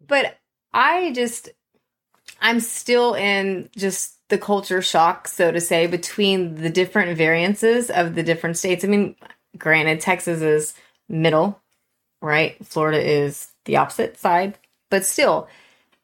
But 0.06 0.40
I 0.72 1.12
just, 1.12 1.50
I'm 2.40 2.58
still 2.58 3.14
in 3.14 3.70
just 3.76 4.16
the 4.30 4.38
culture 4.38 4.82
shock, 4.82 5.28
so 5.28 5.52
to 5.52 5.60
say, 5.60 5.86
between 5.86 6.56
the 6.56 6.70
different 6.70 7.16
variances 7.16 7.90
of 7.90 8.14
the 8.14 8.22
different 8.22 8.56
states. 8.56 8.84
I 8.84 8.88
mean, 8.88 9.16
granted, 9.58 10.00
Texas 10.00 10.40
is 10.40 10.74
middle, 11.08 11.60
right? 12.22 12.56
Florida 12.64 13.00
is 13.00 13.48
the 13.64 13.76
opposite 13.76 14.18
side, 14.18 14.58
but 14.90 15.04
still, 15.04 15.48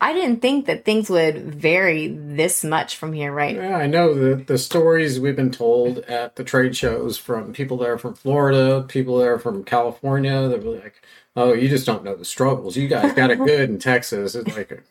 I 0.00 0.12
didn't 0.12 0.42
think 0.42 0.66
that 0.66 0.84
things 0.84 1.08
would 1.08 1.54
vary 1.54 2.08
this 2.08 2.62
much 2.62 2.96
from 2.96 3.14
here, 3.14 3.32
right? 3.32 3.56
Yeah, 3.56 3.78
I 3.78 3.86
know 3.86 4.12
the 4.12 4.36
the 4.36 4.58
stories 4.58 5.18
we've 5.18 5.36
been 5.36 5.50
told 5.50 5.98
at 6.00 6.36
the 6.36 6.44
trade 6.44 6.76
shows 6.76 7.16
from 7.16 7.54
people 7.54 7.78
that 7.78 7.88
are 7.88 7.98
from 7.98 8.14
Florida, 8.14 8.84
people 8.86 9.18
that 9.18 9.28
are 9.28 9.38
from 9.38 9.64
California. 9.64 10.48
They're 10.48 10.60
like, 10.60 11.02
"Oh, 11.34 11.54
you 11.54 11.68
just 11.68 11.86
don't 11.86 12.04
know 12.04 12.14
the 12.14 12.26
struggles. 12.26 12.76
You 12.76 12.88
guys 12.88 13.14
got 13.14 13.30
it 13.30 13.38
good 13.44 13.70
in 13.70 13.78
Texas." 13.78 14.34
It's 14.34 14.54
like, 14.54 14.82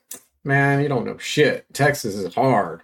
man, 0.44 0.82
you 0.82 0.88
don't 0.88 1.06
know 1.06 1.20
shit. 1.20 1.72
Texas 1.72 2.16
is 2.16 2.34
hard, 2.34 2.82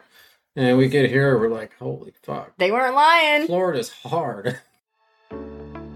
and 0.56 0.78
we 0.78 0.88
get 0.88 1.10
here, 1.10 1.38
we're 1.38 1.50
like, 1.50 1.74
"Holy 1.78 2.14
fuck, 2.24 2.54
They 2.58 2.72
weren't 2.72 2.96
lying. 2.96 3.48
Florida's 3.48 3.90
hard." 3.90 4.60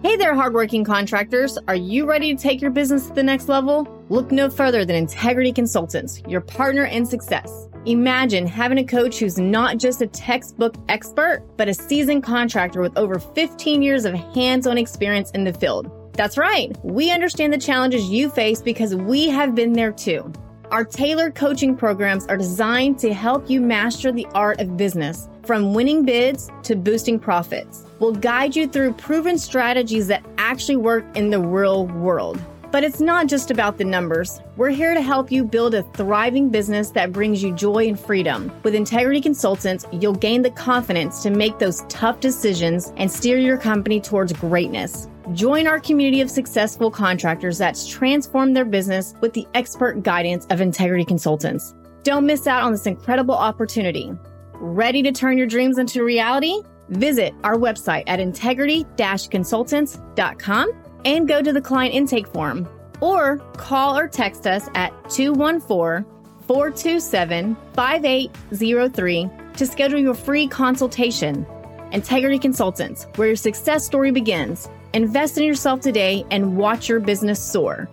Hey 0.06 0.18
there, 0.18 0.36
hardworking 0.36 0.84
contractors. 0.84 1.58
Are 1.68 1.76
you 1.76 2.08
ready 2.08 2.36
to 2.36 2.40
take 2.40 2.62
your 2.62 2.70
business 2.70 3.08
to 3.08 3.14
the 3.14 3.24
next 3.24 3.50
level? 3.50 3.88
Look 4.10 4.32
no 4.32 4.52
further 4.52 4.86
than 4.86 4.96
Integrity 4.96 5.52
Consultants, 5.52 6.22
your 6.28 6.42
partner 6.42 6.86
in 6.86 7.08
success. 7.08 7.68
Imagine 7.88 8.46
having 8.46 8.78
a 8.78 8.84
coach 8.84 9.18
who's 9.18 9.40
not 9.40 9.80
just 9.80 10.04
a 10.04 10.08
textbook 10.08 10.76
expert, 10.90 11.44
but 11.58 11.68
a 11.70 11.74
seasoned 11.74 12.22
contractor 12.22 12.82
with 12.82 12.96
over 13.00 13.18
15 13.18 13.82
years 13.82 14.06
of 14.06 14.14
hands 14.14 14.68
on 14.68 14.78
experience 14.78 15.32
in 15.32 15.44
the 15.44 15.54
field. 15.54 15.90
That's 16.14 16.38
right. 16.38 16.72
We 16.84 17.10
understand 17.10 17.52
the 17.52 17.58
challenges 17.58 18.08
you 18.08 18.30
face 18.30 18.62
because 18.62 18.96
we 18.96 19.28
have 19.30 19.56
been 19.56 19.74
there 19.74 19.92
too. 19.92 20.32
Our 20.72 20.84
tailored 20.84 21.36
coaching 21.36 21.76
programs 21.76 22.26
are 22.26 22.38
designed 22.38 22.98
to 23.00 23.14
help 23.14 23.50
you 23.50 23.62
master 23.62 24.12
the 24.12 24.26
art 24.34 24.60
of 24.60 24.76
business, 24.76 25.30
from 25.44 25.76
winning 25.76 26.04
bids 26.04 26.50
to 26.64 26.76
boosting 26.76 27.20
profits. 27.20 27.84
We'll 28.00 28.14
guide 28.14 28.56
you 28.56 28.68
through 28.68 28.94
proven 28.94 29.38
strategies 29.38 30.08
that 30.08 30.26
actually 30.40 30.78
work 30.78 31.06
in 31.16 31.30
the 31.30 31.40
real 31.40 31.86
world. 31.88 32.42
But 32.72 32.84
it's 32.84 33.00
not 33.00 33.28
just 33.28 33.52
about 33.52 33.78
the 33.78 33.86
numbers. 33.86 34.42
We're 34.58 34.72
here 34.72 34.94
to 34.96 35.02
help 35.02 35.32
you 35.32 35.46
build 35.46 35.76
a 35.76 35.84
thriving 35.94 36.50
business 36.50 36.90
that 36.90 37.14
brings 37.14 37.44
you 37.44 37.54
joy 37.54 37.88
and 37.88 37.98
freedom. 37.98 38.52
With 38.64 38.76
Integrity 38.76 39.22
Consultants, 39.22 39.86
you'll 39.92 40.14
gain 40.14 40.42
the 40.42 40.50
confidence 40.50 41.22
to 41.24 41.30
make 41.30 41.60
those 41.60 41.86
tough 41.90 42.20
decisions 42.20 42.92
and 42.98 43.10
steer 43.10 43.38
your 43.38 43.58
company 43.58 44.02
towards 44.02 44.34
greatness. 44.34 45.08
Join 45.34 45.66
our 45.66 45.80
community 45.80 46.22
of 46.22 46.30
successful 46.30 46.92
contractors 46.92 47.58
that's 47.58 47.88
transformed 47.88 48.56
their 48.56 48.64
business 48.64 49.16
with 49.22 49.34
the 49.34 49.48
expert 49.56 50.04
guidance 50.04 50.46
of 50.52 50.62
Integrity 50.62 51.04
Consultants. 51.04 51.74
Don't 52.04 52.28
miss 52.28 52.46
out 52.46 52.62
on 52.62 52.72
this 52.72 52.86
incredible 52.86 53.34
opportunity. 53.34 54.12
Ready 54.54 55.02
to 55.02 55.12
turn 55.12 55.40
your 55.40 55.48
dreams 55.48 55.80
into 55.80 56.04
reality? 56.04 56.62
Visit 56.90 57.34
our 57.44 57.56
website 57.56 58.04
at 58.06 58.20
integrity 58.20 58.86
consultants.com 58.98 60.72
and 61.06 61.28
go 61.28 61.42
to 61.42 61.52
the 61.52 61.62
client 61.62 61.96
intake 61.96 62.28
form 62.28 62.70
or 63.02 63.38
call 63.58 63.98
or 63.98 64.08
text 64.08 64.46
us 64.46 64.70
at 64.76 64.92
214 65.10 66.06
427 66.46 67.58
5803 67.74 69.30
to 69.56 69.66
schedule 69.66 70.00
your 70.00 70.14
free 70.14 70.48
consultation. 70.48 71.48
Integrity 71.92 72.38
Consultants, 72.38 73.08
where 73.16 73.30
your 73.30 73.36
success 73.36 73.84
story 73.84 74.12
begins. 74.12 74.70
Invest 74.96 75.38
in 75.38 75.44
yourself 75.44 75.82
today 75.82 76.26
and 76.32 76.56
watch 76.56 76.88
your 76.88 77.02
business 77.02 77.44
soar. 77.44 77.90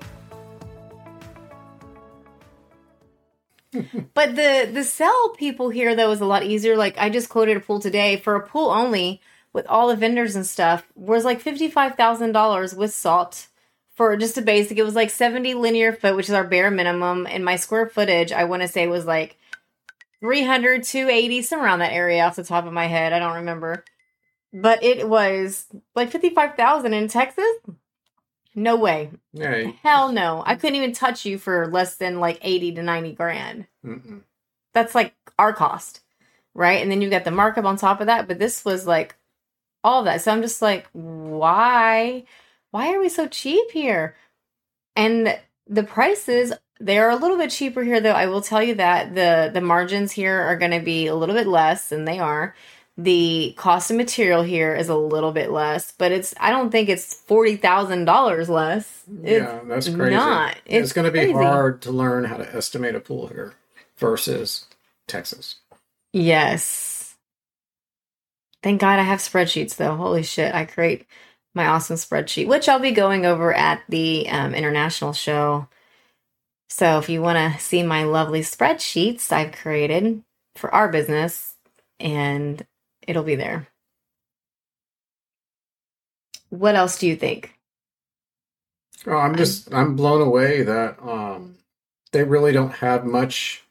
but 4.15 4.37
the 4.37 4.71
the 4.73 4.85
sell 4.85 5.31
people 5.31 5.69
here 5.69 5.97
though 5.97 6.13
is 6.13 6.21
a 6.21 6.25
lot 6.27 6.45
easier. 6.45 6.77
Like 6.77 6.97
I 6.99 7.11
just 7.11 7.29
quoted 7.29 7.57
a 7.57 7.61
pool 7.61 7.81
today 7.81 8.19
for 8.19 8.37
a 8.37 8.47
pool 8.47 8.71
only 8.71 9.21
with 9.53 9.67
all 9.67 9.89
the 9.89 9.97
vendors 9.97 10.37
and 10.37 10.47
stuff 10.47 10.87
was 10.95 11.25
like 11.25 11.41
fifty 11.41 11.69
five 11.69 11.97
thousand 11.97 12.31
dollars 12.31 12.73
with 12.73 12.95
salt 12.95 13.49
for 13.97 14.17
just 14.17 14.39
a 14.39 14.43
basic. 14.43 14.79
It 14.79 14.85
was 14.85 14.95
like 14.95 15.11
seventy 15.11 15.55
linear 15.55 15.93
foot, 15.93 16.15
which 16.15 16.29
is 16.29 16.35
our 16.37 16.47
bare 16.47 16.71
minimum, 16.71 17.27
and 17.29 17.45
my 17.45 17.57
square 17.57 17.89
footage 17.89 18.31
I 18.31 18.45
want 18.45 18.63
to 18.63 18.69
say 18.69 18.87
was 18.87 19.07
like 19.07 19.37
300 20.21 20.85
280 20.85 21.43
somewhere 21.43 21.67
around 21.67 21.81
that 21.81 21.93
area 21.93 22.23
off 22.23 22.37
the 22.37 22.45
top 22.45 22.65
of 22.65 22.73
my 22.73 22.87
head. 22.87 23.13
I 23.13 23.19
don't 23.19 23.39
remember, 23.39 23.85
but 24.53 24.83
it 24.83 25.09
was 25.09 25.67
like 25.95 26.11
fifty 26.11 26.31
five 26.31 26.55
thousand 26.57 26.93
in 26.95 27.09
Texas. 27.09 27.47
No 28.55 28.77
way. 28.77 29.11
You- 29.33 29.75
Hell 29.83 30.13
no. 30.13 30.43
I 30.45 30.57
couldn't 30.57 30.77
even 30.77 30.93
touch 30.93 31.25
you 31.25 31.39
for 31.39 31.67
less 31.69 31.97
than 31.97 32.21
like 32.21 32.39
80 32.43 32.73
to 32.75 32.83
90 32.83 33.13
grand. 33.13 33.67
mm-mm. 33.85 34.21
That's 34.75 34.95
like 34.95 35.15
our 35.39 35.55
cost. 35.55 36.01
Right. 36.55 36.83
And 36.83 36.91
then 36.91 37.01
you 37.01 37.09
got 37.09 37.25
the 37.25 37.31
markup 37.31 37.65
on 37.65 37.77
top 37.79 38.01
of 38.01 38.09
that. 38.09 38.29
But 38.29 38.39
this 38.39 38.63
was 38.63 38.87
like 38.87 39.17
all 39.83 40.03
that. 40.03 40.21
So 40.21 40.31
I'm 40.33 40.43
just 40.43 40.61
like, 40.61 40.87
why? 40.93 42.25
Why 42.73 42.93
are 42.95 43.01
we 43.01 43.09
so 43.09 43.27
cheap 43.27 43.71
here? 43.71 44.17
And 44.97 45.39
the 45.67 45.83
prices, 45.83 46.53
they're 46.79 47.09
a 47.11 47.17
little 47.17 47.39
bit 47.39 47.51
cheaper 47.51 47.83
here 47.83 48.01
though. 48.01 48.13
I 48.13 48.27
will 48.27 48.43
tell 48.43 48.63
you 48.63 48.75
that 48.75 49.15
the 49.15 49.51
the 49.53 49.61
margins 49.63 50.13
here 50.13 50.39
are 50.43 50.57
going 50.57 50.73
to 50.73 50.81
be 50.81 51.07
a 51.07 51.15
little 51.15 51.35
bit 51.35 51.47
less 51.47 51.89
than 51.89 52.05
they 52.05 52.19
are. 52.19 52.55
The 52.99 53.55
cost 53.57 53.91
of 53.91 53.97
material 53.97 54.43
here 54.43 54.75
is 54.77 54.89
a 54.89 54.97
little 54.97 55.33
bit 55.33 55.51
less, 55.51 55.93
but 55.93 56.13
it's 56.13 56.35
I 56.39 56.51
don't 56.51 56.71
think 56.71 56.89
it's 56.91 57.15
forty 57.15 57.57
thousand 57.57 58.05
dollars 58.05 58.49
less. 58.51 59.05
It's 59.25 59.45
yeah, 59.45 59.61
that's 59.67 59.89
crazy. 59.89 60.15
not. 60.15 60.57
It's, 60.67 60.85
It's 60.85 60.93
going 60.93 61.07
to 61.07 61.11
be 61.13 61.33
hard 61.33 61.83
to 61.83 61.93
learn 61.93 62.25
how 62.25 62.37
to 62.37 62.55
estimate 62.57 62.95
a 62.95 63.01
pool 63.01 63.29
here 63.29 63.55
versus 63.97 64.67
Texas. 65.09 65.57
Yes. 66.13 67.17
Thank 68.63 68.81
God 68.81 68.99
I 68.99 69.03
have 69.03 69.21
spreadsheets 69.21 69.77
though. 69.77 69.97
Holy 69.97 70.23
shit. 70.23 70.55
I 70.55 70.67
create 70.67 71.07
my 71.55 71.67
awesome 71.67 71.97
spreadsheet, 71.97 72.47
which 72.47 72.69
I'll 72.69 72.79
be 72.79 72.93
going 72.93 73.27
over 73.27 73.55
at 73.55 73.83
the 73.89 74.29
um, 74.31 74.55
international 74.55 75.15
show. 75.15 75.69
So 76.71 76.99
if 76.99 77.09
you 77.09 77.23
want 77.23 77.39
to 77.39 77.61
see 77.61 77.83
my 77.83 78.05
lovely 78.05 78.41
spreadsheets 78.41 79.33
I've 79.33 79.53
created 79.53 80.23
for 80.57 80.75
our 80.75 80.89
business, 80.89 81.55
and 82.01 82.65
it'll 83.09 83.25
be 83.25 83.37
there. 83.37 83.69
What 86.51 86.77
else 86.77 86.99
do 86.99 87.07
you 87.09 87.17
think? 87.17 87.55
Oh, 89.07 89.17
I'm 89.17 89.37
just 89.37 89.73
I'm 89.75 89.97
blown 89.97 90.23
away 90.23 90.63
that 90.63 90.99
um 91.03 91.57
they 92.13 92.25
really 92.25 92.53
don't 92.53 92.73
have 92.75 93.05
much 93.07 93.65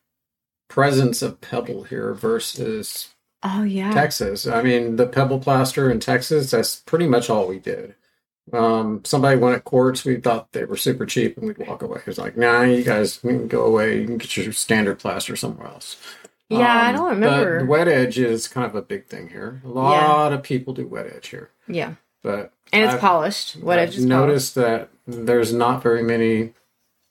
presence 0.70 1.22
of 1.22 1.42
pebble 1.42 1.84
here 1.84 2.14
versus 2.14 3.10
Oh 3.44 3.64
yeah. 3.64 3.92
Texas. 3.94 4.48
I 4.48 4.62
mean, 4.64 4.96
the 4.98 5.08
pebble 5.08 5.40
plaster 5.40 5.92
in 5.92 6.00
Texas, 6.00 6.52
that's 6.52 6.78
pretty 6.82 7.08
much 7.08 7.30
all 7.30 7.48
we 7.48 7.60
did. 7.60 7.96
Um, 8.54 9.04
somebody 9.06 9.38
went 9.40 9.56
at 9.58 9.66
quartz, 9.66 10.06
we 10.06 10.18
thought 10.18 10.52
they 10.54 10.66
were 10.66 10.78
super 10.78 11.06
cheap, 11.06 11.38
and 11.38 11.48
we'd 11.48 11.60
walk 11.68 11.84
away. 11.84 12.00
It 12.00 12.08
was 12.08 12.18
like, 12.20 12.38
nah, 12.38 12.64
you 12.64 12.84
guys 12.84 13.18
can 13.20 13.48
go 13.48 13.66
away. 13.66 14.02
You 14.02 14.08
can 14.08 14.18
get 14.20 14.38
your 14.38 14.54
standard 14.54 15.00
plaster 15.00 15.36
somewhere 15.36 15.68
else. 15.68 15.98
Yeah, 16.60 16.74
I 16.84 16.90
Um, 16.90 16.96
don't 16.96 17.10
remember. 17.12 17.60
the 17.60 17.66
wet 17.66 17.88
edge 17.88 18.18
is 18.20 18.48
kind 18.48 18.66
of 18.68 18.76
a 18.76 18.82
big 18.82 19.08
thing 19.08 19.30
here. 19.30 19.62
A 19.66 19.70
lot 19.70 20.34
of 20.34 20.44
people 20.44 20.74
do 20.74 20.86
wet 20.88 21.08
edge 21.16 21.28
here, 21.30 21.50
yeah. 21.68 21.94
but 22.24 22.52
And 22.74 22.84
it's 22.84 22.94
I've- 22.94 23.02
polished. 23.02 23.56
Wet 23.58 23.80
I've 23.80 23.90
edge 23.90 23.98
is 23.98 24.06
polished. 24.06 24.10
noticed 24.10 24.56
that 24.56 24.90
there's 25.08 25.54
not 25.54 25.82
very 25.84 26.04
many 26.04 26.54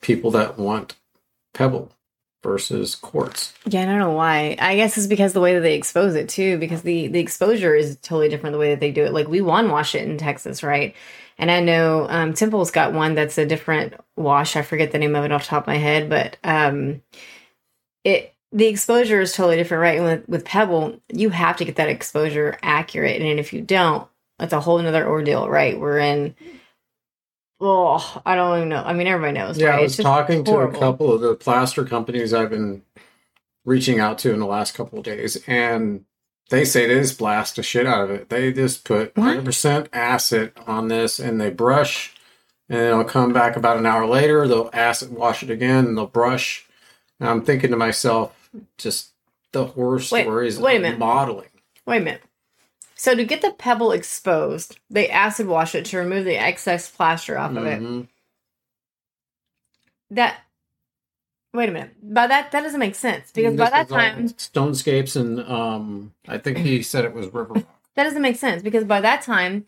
people 0.03 0.31
that 0.33 0.59
want 0.59 0.97
pebble 1.55 1.91
versus 2.43 2.95
quartz. 2.95 3.53
Yeah, 3.67 3.83
I 3.83 3.85
don't 3.85 3.99
know 3.99 4.13
why. 4.13 4.57
I 4.59 4.77
guess 4.77 4.97
it's 4.97 5.07
because 5.07 5.33
the 5.35 5.41
way 5.43 5.55
that 5.55 5.61
they 5.61 5.75
expose 5.75 6.15
it 6.15 6.29
too, 6.29 6.57
because 6.59 6.81
the 6.83 7.09
the 7.09 7.19
exposure 7.21 7.75
is 7.75 7.97
totally 7.97 8.29
different 8.31 8.53
the 8.55 8.59
way 8.59 8.71
that 8.71 8.81
they 8.81 8.93
do 8.93 9.05
it. 9.05 9.13
Like 9.13 9.29
we 9.29 9.41
wand 9.43 9.71
wash 9.71 9.95
it 9.95 10.09
in 10.09 10.17
Texas, 10.17 10.63
right? 10.63 10.95
And 11.39 11.51
I 11.51 11.61
know 11.61 12.07
um, 12.09 12.33
Temple's 12.35 12.71
got 12.71 12.93
one 12.95 13.15
that's 13.15 13.37
a 13.39 13.45
different 13.47 13.95
wash. 14.17 14.57
I 14.57 14.63
forget 14.63 14.93
the 14.93 14.99
name 14.99 15.15
of 15.17 15.25
it 15.25 15.33
off 15.33 15.43
the 15.45 15.49
top 15.49 15.65
of 15.65 15.67
my 15.69 15.77
head, 15.77 16.09
but 16.09 16.37
um, 16.45 17.03
it 18.05 18.33
the 18.53 18.67
exposure 18.67 19.21
is 19.21 19.33
totally 19.33 19.57
different, 19.57 19.83
right? 19.83 20.03
With 20.03 20.29
with 20.29 20.45
Pebble, 20.45 21.01
you 21.13 21.31
have 21.31 21.57
to 21.59 21.65
get 21.65 21.77
that 21.77 21.89
exposure 21.89 22.59
accurate, 22.63 23.21
and 23.21 23.39
if 23.39 23.53
you 23.53 23.61
don't, 23.61 24.09
it's 24.39 24.53
a 24.53 24.61
whole 24.61 24.79
nother 24.79 25.09
ordeal, 25.09 25.49
right? 25.49 25.79
We're 25.79 25.99
in. 25.99 26.35
Oh, 27.61 28.23
I 28.25 28.35
don't 28.37 28.57
even 28.57 28.69
know. 28.71 28.83
I 28.83 28.95
mean, 28.95 29.07
everybody 29.07 29.39
knows. 29.39 29.59
Yeah, 29.59 29.69
right? 29.69 29.81
I 29.81 29.83
was 29.83 29.97
talking 29.97 30.45
to 30.45 30.57
a 30.59 30.73
couple 30.73 31.13
of 31.13 31.21
the 31.21 31.35
plaster 31.35 31.85
companies 31.85 32.33
I've 32.33 32.51
been 32.51 32.83
reaching 33.65 34.01
out 34.01 34.19
to 34.19 34.33
in 34.33 34.41
the 34.41 34.47
last 34.47 34.75
couple 34.75 34.99
of 34.99 35.05
days, 35.05 35.43
and 35.47 36.05
they 36.49 36.65
say 36.65 36.87
they 36.87 37.01
just 37.01 37.19
blast 37.19 37.57
the 37.57 37.63
shit 37.63 37.87
out 37.87 38.05
of 38.05 38.11
it. 38.11 38.29
They 38.29 38.53
just 38.53 38.85
put 38.85 39.17
What? 39.17 39.39
100% 39.45 39.89
acid 39.93 40.53
on 40.67 40.89
this 40.89 41.19
and 41.19 41.41
they 41.41 41.51
brush, 41.51 42.15
and 42.69 42.81
it'll 42.81 43.05
come 43.05 43.33
back 43.33 43.57
about 43.57 43.77
an 43.77 43.87
hour 43.87 44.07
later. 44.07 44.49
They'll 44.49 44.71
acid 44.73 45.13
wash 45.13 45.43
it 45.43 45.51
again 45.51 45.87
and 45.87 45.97
they'll 45.97 46.07
brush. 46.07 46.67
And 47.21 47.29
I'm 47.29 47.43
thinking 47.43 47.71
to 47.71 47.77
myself, 47.77 48.40
just 48.79 49.11
the 49.53 49.67
horror 49.67 49.97
Wait, 49.97 50.23
stories 50.23 50.59
wait 50.59 50.77
a 50.77 50.81
minute. 50.81 50.99
modeling. 50.99 51.49
Wait 51.87 51.99
a 52.03 52.05
minute. 52.05 52.23
So 52.95 53.15
to 53.15 53.25
get 53.25 53.41
the 53.41 53.53
pebble 53.53 53.93
exposed, 53.93 54.79
they 54.91 55.09
acid 55.09 55.47
wash 55.47 55.75
it 55.75 55.87
to 55.87 55.99
remove 55.99 56.25
the 56.25 56.37
excess 56.37 56.91
plaster 56.91 57.39
off 57.39 57.57
of 57.57 57.65
it. 57.65 57.81
Mhm. 57.81 58.09
That. 60.11 60.41
Wait 61.53 61.69
a 61.69 61.73
minute. 61.73 61.97
By 62.03 62.27
that, 62.29 62.53
that 62.53 62.61
doesn't 62.63 62.79
make 62.79 62.95
sense 62.95 63.33
because 63.33 63.57
by 63.57 63.71
that 63.71 63.89
time, 63.89 64.29
Stonescapes 64.29 65.17
and 65.17 65.41
um, 65.41 66.13
I 66.29 66.39
think 66.39 66.59
he 66.59 66.83
said 66.83 67.05
it 67.05 67.13
was 67.15 67.27
River 67.27 67.55
Rock. 67.55 67.65
that 67.97 68.05
doesn't 68.05 68.23
make 68.23 68.37
sense 68.37 68.63
because 68.63 68.85
by 68.85 69.01
that 69.01 69.23
time, 69.23 69.67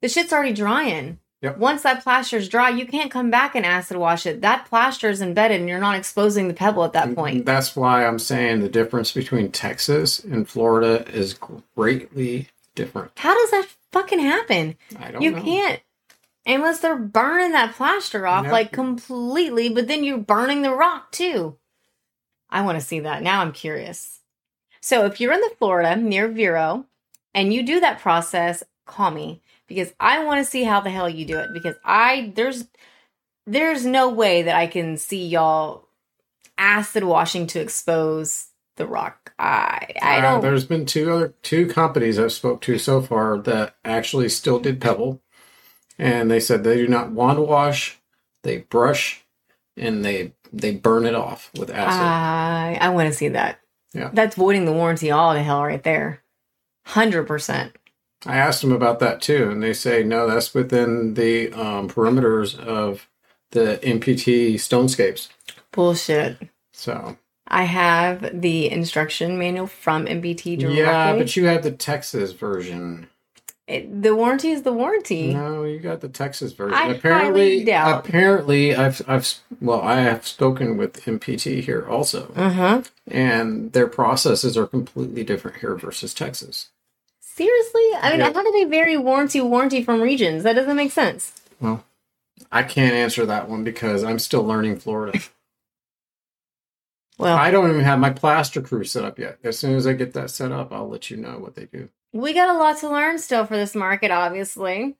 the 0.00 0.08
shit's 0.08 0.32
already 0.32 0.52
drying. 0.52 1.18
Yep. 1.42 1.56
Once 1.56 1.82
that 1.82 2.02
plaster's 2.02 2.48
dry, 2.50 2.68
you 2.68 2.86
can't 2.86 3.10
come 3.10 3.30
back 3.30 3.54
and 3.54 3.64
acid 3.64 3.96
wash 3.96 4.26
it. 4.26 4.42
That 4.42 4.66
plaster's 4.66 5.22
embedded, 5.22 5.60
and 5.60 5.68
you're 5.68 5.78
not 5.78 5.96
exposing 5.96 6.48
the 6.48 6.54
pebble 6.54 6.84
at 6.84 6.92
that 6.92 7.06
mm-hmm. 7.06 7.14
point. 7.14 7.46
That's 7.46 7.74
why 7.74 8.04
I'm 8.04 8.18
saying 8.18 8.60
the 8.60 8.68
difference 8.68 9.12
between 9.12 9.50
Texas 9.50 10.18
and 10.18 10.46
Florida 10.46 11.08
is 11.10 11.38
greatly 11.74 12.48
different. 12.74 13.12
How 13.16 13.34
does 13.34 13.50
that 13.52 13.68
fucking 13.90 14.20
happen? 14.20 14.76
I 14.98 15.10
don't 15.10 15.22
you 15.22 15.30
know. 15.30 15.42
can't 15.42 15.80
unless 16.46 16.80
they're 16.80 16.96
burning 16.96 17.52
that 17.52 17.74
plaster 17.74 18.26
off 18.26 18.46
like 18.46 18.72
completely 18.72 19.68
but 19.68 19.88
then 19.88 20.04
you're 20.04 20.18
burning 20.18 20.62
the 20.62 20.72
rock 20.72 21.12
too 21.12 21.56
i 22.48 22.62
want 22.62 22.78
to 22.78 22.84
see 22.84 23.00
that 23.00 23.22
now 23.22 23.40
i'm 23.40 23.52
curious 23.52 24.20
so 24.80 25.04
if 25.04 25.20
you're 25.20 25.32
in 25.32 25.40
the 25.40 25.52
florida 25.58 25.96
near 25.96 26.28
vero 26.28 26.86
and 27.34 27.52
you 27.52 27.62
do 27.62 27.80
that 27.80 28.00
process 28.00 28.62
call 28.86 29.10
me 29.10 29.40
because 29.70 29.94
i 30.00 30.22
want 30.24 30.44
to 30.44 30.50
see 30.50 30.64
how 30.64 30.80
the 30.80 30.90
hell 30.90 31.08
you 31.08 31.24
do 31.24 31.38
it 31.38 31.48
because 31.54 31.76
i 31.86 32.30
there's 32.36 32.66
there's 33.46 33.86
no 33.86 34.10
way 34.10 34.42
that 34.42 34.54
i 34.56 34.66
can 34.66 34.98
see 34.98 35.26
y'all 35.26 35.88
acid 36.58 37.04
washing 37.04 37.46
to 37.46 37.60
expose 37.60 38.48
the 38.76 38.86
rock 38.86 39.32
i 39.38 39.86
i 40.02 40.18
Uh, 40.18 40.20
don't 40.20 40.42
there's 40.42 40.66
been 40.66 40.84
two 40.84 41.10
other 41.10 41.34
two 41.42 41.66
companies 41.66 42.18
I've 42.18 42.32
spoke 42.32 42.60
to 42.62 42.78
so 42.78 43.00
far 43.00 43.38
that 43.38 43.76
actually 43.84 44.28
still 44.28 44.58
did 44.58 44.80
pebble, 44.80 45.22
and 45.98 46.30
they 46.30 46.40
said 46.40 46.64
they 46.64 46.76
do 46.76 46.88
not 46.88 47.12
wand 47.12 47.38
wash, 47.46 47.98
they 48.42 48.58
brush, 48.58 49.24
and 49.76 50.04
they 50.04 50.32
they 50.52 50.72
burn 50.72 51.04
it 51.06 51.14
off 51.14 51.50
with 51.58 51.70
acid. 51.70 52.00
I 52.00 52.78
I 52.80 52.88
want 52.90 53.08
to 53.08 53.14
see 53.14 53.28
that. 53.28 53.60
Yeah. 53.92 54.10
That's 54.12 54.36
voiding 54.36 54.64
the 54.66 54.72
warranty 54.72 55.10
all 55.10 55.34
to 55.34 55.42
hell 55.42 55.62
right 55.64 55.82
there. 55.82 56.22
Hundred 56.86 57.24
percent. 57.26 57.76
I 58.26 58.36
asked 58.36 58.60
them 58.60 58.72
about 58.72 58.98
that 59.00 59.22
too, 59.22 59.50
and 59.50 59.62
they 59.62 59.72
say 59.72 60.02
no, 60.02 60.28
that's 60.28 60.52
within 60.54 61.14
the 61.14 61.52
um, 61.52 61.88
perimeters 61.88 62.58
of 62.58 63.08
the 63.52 63.78
NPT 63.82 64.54
Stonescapes. 64.54 65.28
Bullshit. 65.72 66.36
So 66.72 67.16
I 67.48 67.64
have 67.64 68.40
the 68.40 68.70
instruction 68.70 69.38
manual 69.38 69.66
from 69.66 70.06
NPT 70.06 70.58
directly. 70.58 70.78
yeah, 70.78 71.16
but 71.16 71.34
you 71.36 71.46
have 71.46 71.62
the 71.62 71.72
Texas 71.72 72.32
version. 72.32 73.08
It- 73.66 74.02
the 74.02 74.14
warranty 74.16 74.50
is 74.50 74.62
the 74.62 74.72
warranty. 74.72 75.32
No, 75.32 75.62
you 75.64 75.78
got 75.78 76.00
the 76.00 76.08
Texas 76.08 76.52
version. 76.52 76.74
I 76.74 76.88
apparently, 76.88 77.64
doubt. 77.64 78.04
apparently, 78.06 78.74
I've 78.74 79.00
I've 79.08 79.32
well, 79.60 79.80
I 79.80 80.00
have 80.00 80.26
spoken 80.26 80.76
with 80.76 81.04
NPT 81.04 81.62
here 81.62 81.86
also, 81.88 82.32
Uh 82.36 82.50
huh. 82.50 82.82
and 83.08 83.72
their 83.72 83.86
processes 83.86 84.56
are 84.58 84.66
completely 84.66 85.22
different 85.24 85.58
here 85.58 85.76
versus 85.76 86.12
Texas. 86.12 86.68
Seriously? 87.34 87.82
I 88.00 88.10
mean, 88.10 88.20
Yeah. 88.20 88.32
how 88.32 88.42
do 88.42 88.52
they 88.52 88.64
vary 88.64 88.96
warranty 88.96 89.40
warranty 89.40 89.82
from 89.82 90.00
regions? 90.00 90.42
That 90.42 90.54
doesn't 90.54 90.76
make 90.76 90.92
sense. 90.92 91.32
Well, 91.60 91.84
I 92.52 92.62
can't 92.62 92.94
answer 92.94 93.24
that 93.26 93.48
one 93.48 93.64
because 93.64 94.02
I'm 94.04 94.18
still 94.18 94.42
learning 94.44 94.78
Florida. 94.80 95.18
Well, 97.18 97.36
I 97.36 97.50
don't 97.50 97.70
even 97.70 97.84
have 97.84 97.98
my 97.98 98.10
plaster 98.10 98.62
crew 98.62 98.84
set 98.84 99.04
up 99.04 99.18
yet. 99.18 99.38
As 99.44 99.58
soon 99.58 99.74
as 99.74 99.86
I 99.86 99.92
get 99.92 100.14
that 100.14 100.30
set 100.30 100.52
up, 100.52 100.72
I'll 100.72 100.88
let 100.88 101.10
you 101.10 101.16
know 101.18 101.38
what 101.38 101.54
they 101.54 101.66
do. 101.66 101.88
we 102.12 102.32
got 102.32 102.48
a 102.54 102.58
lot 102.58 102.78
to 102.78 102.88
learn 102.88 103.18
still 103.18 103.44
for 103.46 103.56
this 103.56 103.74
market, 103.74 104.10
obviously. 104.10 104.96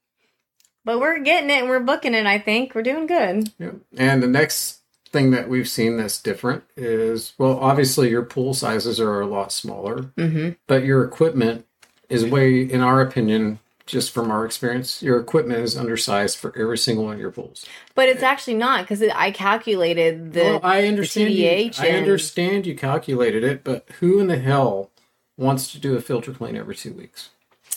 But 0.85 1.01
we're 1.01 1.19
getting 1.21 1.51
it 1.51 1.61
and 1.61 1.69
we're 1.69 1.81
booking 1.81 2.15
it, 2.15 2.27
I 2.27 2.39
think. 2.39 2.75
We're 2.75 2.83
doing 2.83 3.07
good. 3.07 3.53
Yeah. 3.59 3.73
And 3.97 4.23
the 4.23 4.27
next 4.29 4.81
thing 5.11 5.31
that 5.33 5.49
we've 5.49 5.69
seen 5.69 5.97
that's 5.97 6.21
different 6.23 6.63
is 6.77 7.33
well, 7.37 7.59
obviously 7.59 8.11
your 8.11 8.23
pool 8.23 8.55
sizes 8.55 9.01
are 9.01 9.21
a 9.21 9.27
lot 9.27 9.51
smaller. 9.51 10.03
Mm-hmm. 10.17 10.51
but 10.69 10.85
your 10.85 11.03
equipment 11.05 11.67
is 12.11 12.25
way, 12.27 12.61
in 12.61 12.81
our 12.81 13.01
opinion, 13.01 13.59
just 13.87 14.13
from 14.13 14.31
our 14.31 14.45
experience, 14.45 15.03
your 15.03 15.19
equipment 15.19 15.61
is 15.61 15.77
undersized 15.77 16.37
for 16.39 16.57
every 16.57 16.79
single 16.79 17.05
one 17.07 17.15
of 17.15 17.21
your 17.21 17.31
pools. 17.31 17.65
But 17.95 18.09
it's 18.09 18.23
actually 18.23 18.55
not 18.55 18.83
because 18.83 19.03
I 19.15 19.31
calculated 19.31 20.33
the. 20.35 20.43
well, 20.43 20.61
I 20.63 20.87
understand. 20.87 21.31
You, 21.31 21.45
TDH 21.49 21.81
I 21.81 21.87
and- 21.87 21.97
understand 21.99 22.67
you 22.67 22.77
calculated 22.77 23.43
it, 23.43 23.65
but 23.65 23.89
who 24.01 24.21
in 24.21 24.27
the 24.27 24.39
hell 24.39 24.91
wants 25.37 25.73
to 25.73 25.79
do 25.79 25.97
a 25.97 26.01
filter 26.01 26.33
clean 26.33 26.57
every 26.57 26.75
two 26.75 26.93
weeks? 26.93 27.31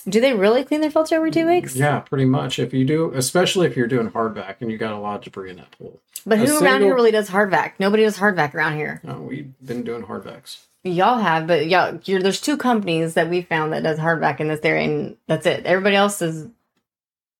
do 0.07 0.19
they 0.19 0.33
really 0.33 0.63
clean 0.65 0.81
their 0.81 0.91
filter 0.91 1.15
every 1.15 1.31
two 1.31 1.47
weeks? 1.47 1.75
Yeah, 1.75 1.99
pretty 1.99 2.25
much. 2.25 2.59
If 2.59 2.73
you 2.73 2.83
do, 2.85 3.13
especially 3.15 3.67
if 3.67 3.77
you're 3.77 3.87
doing 3.87 4.09
hardback 4.09 4.55
and 4.59 4.69
you 4.69 4.77
got 4.77 4.91
a 4.93 4.97
lot 4.97 5.15
of 5.15 5.21
debris 5.23 5.51
in 5.51 5.55
that 5.57 5.71
pool. 5.77 6.01
But 6.25 6.39
A 6.39 6.45
who 6.45 6.61
around 6.63 6.81
here 6.81 6.93
really 6.93 7.11
does 7.11 7.29
hardback? 7.29 7.73
Nobody 7.79 8.03
does 8.03 8.17
hardback 8.17 8.53
around 8.53 8.75
here. 8.75 8.99
No, 9.03 9.19
we've 9.21 9.53
been 9.65 9.83
doing 9.83 10.03
hardbacks. 10.03 10.57
Y'all 10.85 11.17
have, 11.19 11.47
but 11.47 11.67
y'all, 11.67 11.97
you're, 12.03 12.21
there's 12.21 12.41
two 12.41 12.57
companies 12.57 13.13
that 13.13 13.29
we 13.29 13.41
found 13.41 13.71
that 13.71 13.83
does 13.83 13.97
hardback 13.97 14.41
in 14.41 14.49
this 14.49 14.59
area, 14.63 14.83
and 14.83 15.17
that's 15.27 15.45
it. 15.45 15.65
Everybody 15.65 15.95
else 15.95 16.21
is 16.21 16.47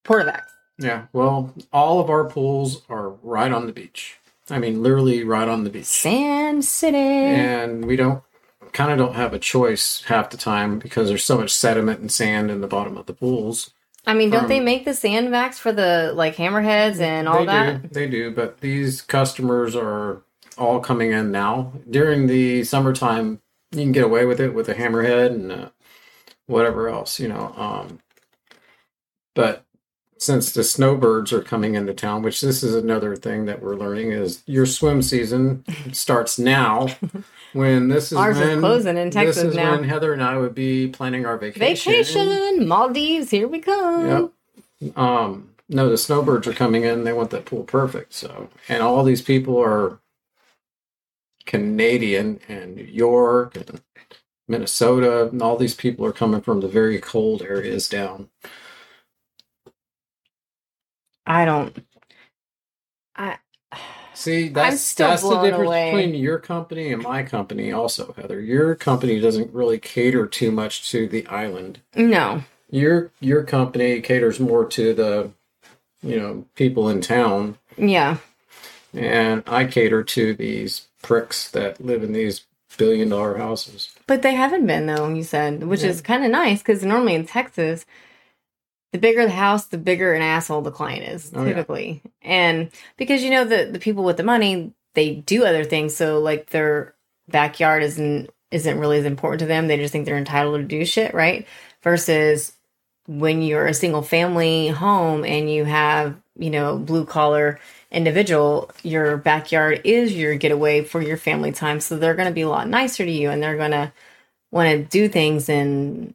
portavac. 0.04 0.42
Yeah, 0.78 1.06
well, 1.12 1.54
all 1.72 2.00
of 2.00 2.08
our 2.08 2.24
pools 2.24 2.82
are 2.88 3.10
right 3.10 3.52
on 3.52 3.66
the 3.66 3.72
beach. 3.72 4.18
I 4.50 4.58
mean, 4.58 4.82
literally 4.82 5.24
right 5.24 5.48
on 5.48 5.64
the 5.64 5.70
beach. 5.70 5.84
Sand 5.84 6.64
City. 6.64 6.96
and 6.98 7.84
we 7.84 7.96
don't 7.96 8.22
kind 8.72 8.90
of 8.90 8.98
don't 8.98 9.14
have 9.14 9.32
a 9.32 9.38
choice 9.38 10.02
half 10.06 10.30
the 10.30 10.36
time 10.36 10.78
because 10.78 11.08
there's 11.08 11.24
so 11.24 11.38
much 11.38 11.52
sediment 11.54 12.00
and 12.00 12.10
sand 12.10 12.50
in 12.50 12.60
the 12.60 12.66
bottom 12.66 12.96
of 12.96 13.06
the 13.06 13.14
pools. 13.14 13.70
I 14.06 14.14
mean, 14.14 14.30
don't 14.30 14.42
from- 14.42 14.48
they 14.48 14.60
make 14.60 14.84
the 14.84 14.94
sand 14.94 15.24
sandbags 15.26 15.58
for 15.58 15.72
the 15.72 16.12
like 16.14 16.36
hammerheads 16.36 17.00
and 17.00 17.28
all 17.28 17.40
they 17.40 17.46
that? 17.46 17.82
do, 17.82 17.88
they 17.88 18.06
do, 18.08 18.30
but 18.30 18.60
these 18.60 19.00
customers 19.00 19.76
are 19.76 20.22
all 20.56 20.80
coming 20.80 21.12
in 21.12 21.30
now. 21.30 21.72
During 21.88 22.26
the 22.26 22.64
summertime, 22.64 23.40
you 23.72 23.80
can 23.80 23.92
get 23.92 24.04
away 24.04 24.24
with 24.26 24.40
it 24.40 24.54
with 24.54 24.68
a 24.68 24.74
hammerhead 24.74 25.26
and 25.26 25.52
uh, 25.52 25.68
whatever 26.46 26.88
else, 26.88 27.18
you 27.18 27.28
know. 27.28 27.52
Um, 27.56 28.00
but 29.34 29.64
since 30.18 30.52
the 30.52 30.64
snowbirds 30.64 31.32
are 31.32 31.42
coming 31.42 31.74
into 31.74 31.92
town, 31.92 32.22
which 32.22 32.40
this 32.40 32.62
is 32.62 32.74
another 32.74 33.16
thing 33.16 33.46
that 33.46 33.62
we're 33.62 33.76
learning, 33.76 34.12
is 34.12 34.42
your 34.46 34.66
swim 34.66 35.02
season 35.02 35.64
starts 35.92 36.38
now. 36.38 36.88
When 37.52 37.88
this 37.88 38.10
is 38.10 38.18
Ours 38.18 38.38
is 38.38 38.48
when, 38.48 38.60
closing 38.60 38.96
in 38.96 39.10
Texas 39.10 39.36
this 39.36 39.44
is 39.44 39.56
now. 39.56 39.72
when 39.72 39.84
Heather 39.84 40.12
and 40.12 40.22
I 40.22 40.38
would 40.38 40.54
be 40.54 40.88
planning 40.88 41.26
our 41.26 41.36
vacation. 41.36 41.60
Vacation, 41.60 42.66
Maldives, 42.66 43.30
here 43.30 43.46
we 43.46 43.60
come. 43.60 44.32
Yep. 44.82 44.98
Um, 44.98 45.50
no, 45.68 45.88
the 45.88 45.96
snowbirds 45.96 46.46
are 46.46 46.52
coming 46.52 46.84
in. 46.84 47.04
They 47.04 47.12
want 47.12 47.30
that 47.30 47.44
pool 47.44 47.64
perfect. 47.64 48.12
So, 48.12 48.48
and 48.68 48.82
all 48.82 49.04
these 49.04 49.22
people 49.22 49.58
are 49.58 49.98
Canadian 51.46 52.40
and 52.48 52.76
New 52.76 52.84
York 52.84 53.56
and 53.56 53.80
Minnesota, 54.48 55.28
and 55.28 55.42
all 55.42 55.56
these 55.56 55.74
people 55.74 56.04
are 56.06 56.12
coming 56.12 56.40
from 56.40 56.60
the 56.60 56.68
very 56.68 56.98
cold 57.00 57.42
areas 57.42 57.88
down. 57.88 58.28
I 61.26 61.44
don't. 61.44 61.76
I 63.16 63.38
See, 64.14 64.48
that's 64.50 64.80
still 64.82 65.08
that's 65.08 65.22
the 65.22 65.40
difference 65.42 65.66
away. 65.68 65.90
between 65.92 66.14
your 66.14 66.38
company 66.38 66.92
and 66.92 67.02
my 67.02 67.22
company. 67.22 67.72
Also, 67.72 68.12
Heather, 68.16 68.40
your 68.40 68.74
company 68.74 69.20
doesn't 69.20 69.52
really 69.52 69.78
cater 69.78 70.26
too 70.26 70.50
much 70.50 70.90
to 70.90 71.08
the 71.08 71.26
island. 71.26 71.80
no. 71.96 72.42
Your 72.70 73.12
your 73.20 73.44
company 73.44 74.00
caters 74.00 74.40
more 74.40 74.64
to 74.66 74.94
the, 74.94 75.30
you 76.02 76.18
know, 76.18 76.46
people 76.56 76.88
in 76.88 77.00
town. 77.00 77.58
Yeah. 77.76 78.16
and 78.92 79.44
I 79.46 79.64
cater 79.66 80.02
to 80.02 80.34
these 80.34 80.88
pricks 81.04 81.48
that 81.52 81.80
live 81.80 82.02
in 82.02 82.12
these 82.12 82.46
billion 82.76 83.08
dollar 83.10 83.36
houses. 83.36 83.94
But 84.08 84.22
they 84.22 84.34
haven't 84.34 84.66
been 84.66 84.86
though, 84.86 85.08
you 85.08 85.22
said, 85.22 85.62
which 85.62 85.82
Yeah. 85.82 85.90
is 85.90 86.00
kind 86.00 86.24
of 86.24 86.30
nice 86.32 86.58
because 86.58 86.84
normally 86.84 87.14
in 87.14 87.26
Texas, 87.26 87.86
the 88.92 88.98
bigger 88.98 89.24
the 89.24 89.30
house, 89.32 89.66
the 89.66 89.78
bigger 89.78 90.12
an 90.14 90.22
asshole 90.22 90.62
the 90.62 90.70
client 90.72 91.04
is 91.08 91.30
Oh, 91.34 91.42
yeah. 91.44 91.50
typically, 91.50 92.02
and 92.22 92.70
because 92.96 93.22
you 93.22 93.30
know 93.30 93.44
the 93.44 93.68
the 93.70 93.78
people 93.78 94.04
with 94.04 94.16
the 94.16 94.22
money, 94.22 94.72
they 94.94 95.14
do 95.14 95.44
other 95.44 95.64
things. 95.64 95.94
So 95.94 96.18
like 96.20 96.50
their 96.50 96.94
backyard 97.28 97.82
isn't 97.82 98.30
isn't 98.50 98.78
really 98.78 98.98
as 98.98 99.04
important 99.04 99.40
to 99.40 99.46
them. 99.46 99.66
They 99.66 99.76
just 99.76 99.92
think 99.92 100.04
they're 100.06 100.16
entitled 100.16 100.60
to 100.60 100.66
do 100.66 100.84
shit, 100.84 101.12
right? 101.12 101.46
Versus 101.82 102.52
when 103.06 103.42
you're 103.42 103.66
a 103.66 103.74
single 103.74 104.02
family 104.02 104.68
home 104.68 105.24
and 105.24 105.50
you 105.50 105.64
have, 105.64 106.14
you 106.38 106.50
know, 106.50 106.76
blue 106.78 107.04
collar 107.04 107.58
individual, 107.90 108.70
your 108.82 109.16
backyard 109.16 109.80
is 109.84 110.14
your 110.14 110.34
getaway 110.36 110.82
for 110.82 111.00
your 111.00 111.16
family 111.16 111.52
time. 111.52 111.80
So 111.80 111.96
they're 111.96 112.14
going 112.14 112.28
to 112.28 112.34
be 112.34 112.42
a 112.42 112.48
lot 112.48 112.68
nicer 112.68 113.04
to 113.04 113.10
you 113.10 113.30
and 113.30 113.42
they're 113.42 113.56
going 113.56 113.70
to 113.70 113.92
want 114.50 114.70
to 114.70 114.82
do 114.84 115.08
things 115.08 115.48
and 115.48 116.14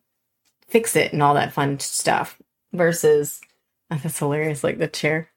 fix 0.68 0.96
it 0.96 1.14
and 1.14 1.22
all 1.24 1.34
that 1.34 1.52
fun 1.54 1.80
stuff 1.80 2.38
versus 2.74 3.42
that's 3.90 4.20
hilarious 4.20 4.64
like 4.64 4.78
the 4.78 4.88
chair 4.88 5.30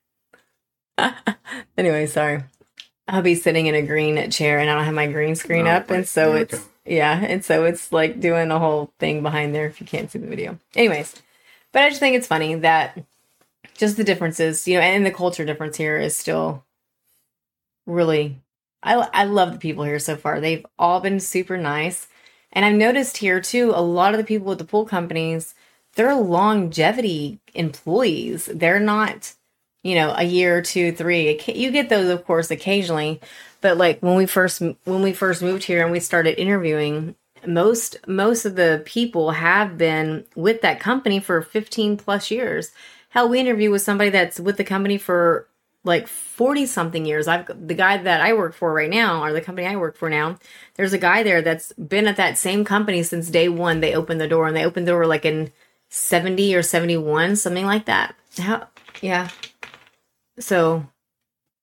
anyway 1.78 2.06
sorry 2.06 2.44
i'll 3.08 3.22
be 3.22 3.34
sitting 3.34 3.66
in 3.66 3.74
a 3.74 3.82
green 3.82 4.30
chair 4.30 4.58
and 4.58 4.68
i 4.70 4.74
don't 4.74 4.84
have 4.84 4.94
my 4.94 5.06
green 5.06 5.34
screen 5.34 5.66
Oh, 5.66 5.70
up 5.70 5.90
and 5.90 6.06
so 6.06 6.34
it's 6.34 6.58
go. 6.58 6.64
yeah 6.84 7.18
and 7.18 7.42
so 7.44 7.64
it's 7.64 7.90
like 7.92 8.20
doing 8.20 8.50
a 8.50 8.58
whole 8.58 8.92
thing 8.98 9.22
behind 9.22 9.54
there 9.54 9.66
if 9.66 9.80
you 9.80 9.86
can't 9.86 10.10
see 10.10 10.18
the 10.18 10.26
video 10.26 10.58
anyways 10.76 11.14
but 11.72 11.82
i 11.82 11.88
just 11.88 11.98
think 12.00 12.14
it's 12.14 12.26
funny 12.26 12.54
that 12.56 13.02
just 13.82 13.96
the 13.96 14.04
differences 14.04 14.68
you 14.68 14.78
know 14.78 14.80
and 14.80 15.04
the 15.04 15.10
culture 15.10 15.44
difference 15.44 15.76
here 15.76 15.98
is 15.98 16.16
still 16.16 16.64
really 17.84 18.40
I, 18.80 19.08
I 19.12 19.24
love 19.24 19.52
the 19.52 19.58
people 19.58 19.82
here 19.82 19.98
so 19.98 20.16
far. 20.16 20.40
They've 20.40 20.64
all 20.78 21.00
been 21.00 21.18
super 21.18 21.56
nice. 21.56 22.06
And 22.52 22.64
i've 22.64 22.76
noticed 22.76 23.16
here 23.16 23.40
too 23.40 23.72
a 23.74 23.82
lot 23.82 24.14
of 24.14 24.18
the 24.18 24.24
people 24.24 24.46
with 24.46 24.58
the 24.58 24.64
pool 24.64 24.84
companies 24.84 25.56
they're 25.96 26.14
longevity 26.14 27.40
employees. 27.54 28.48
They're 28.54 28.78
not 28.78 29.34
you 29.82 29.96
know 29.96 30.14
a 30.16 30.22
year 30.22 30.62
two 30.62 30.92
three. 30.92 31.40
You 31.48 31.72
get 31.72 31.88
those 31.88 32.08
of 32.08 32.24
course 32.24 32.52
occasionally. 32.52 33.20
But 33.62 33.78
like 33.78 33.98
when 33.98 34.14
we 34.14 34.26
first 34.26 34.60
when 34.60 35.02
we 35.02 35.12
first 35.12 35.42
moved 35.42 35.64
here 35.64 35.82
and 35.82 35.90
we 35.90 35.98
started 35.98 36.40
interviewing 36.40 37.16
most 37.44 37.96
most 38.06 38.44
of 38.44 38.54
the 38.54 38.84
people 38.86 39.32
have 39.32 39.76
been 39.76 40.24
with 40.36 40.60
that 40.60 40.78
company 40.78 41.18
for 41.18 41.42
15 41.42 41.96
plus 41.96 42.30
years 42.30 42.70
hell 43.12 43.28
we 43.28 43.38
interview 43.38 43.70
with 43.70 43.82
somebody 43.82 44.10
that's 44.10 44.40
with 44.40 44.56
the 44.56 44.64
company 44.64 44.98
for 44.98 45.48
like 45.84 46.06
40 46.06 46.66
something 46.66 47.04
years 47.04 47.28
i've 47.28 47.46
the 47.66 47.74
guy 47.74 47.96
that 47.96 48.20
i 48.20 48.32
work 48.32 48.54
for 48.54 48.72
right 48.72 48.90
now 48.90 49.22
or 49.22 49.32
the 49.32 49.40
company 49.40 49.66
i 49.66 49.76
work 49.76 49.96
for 49.96 50.08
now 50.08 50.38
there's 50.74 50.92
a 50.92 50.98
guy 50.98 51.22
there 51.22 51.42
that's 51.42 51.72
been 51.72 52.06
at 52.06 52.16
that 52.16 52.38
same 52.38 52.64
company 52.64 53.02
since 53.02 53.30
day 53.30 53.48
one 53.48 53.80
they 53.80 53.94
opened 53.94 54.20
the 54.20 54.28
door 54.28 54.46
and 54.46 54.56
they 54.56 54.64
opened 54.64 54.86
the 54.86 54.92
door 54.92 55.06
like 55.06 55.24
in 55.24 55.52
70 55.88 56.54
or 56.54 56.62
71 56.62 57.36
something 57.36 57.66
like 57.66 57.86
that 57.86 58.14
how 58.38 58.66
yeah 59.00 59.28
so 60.38 60.86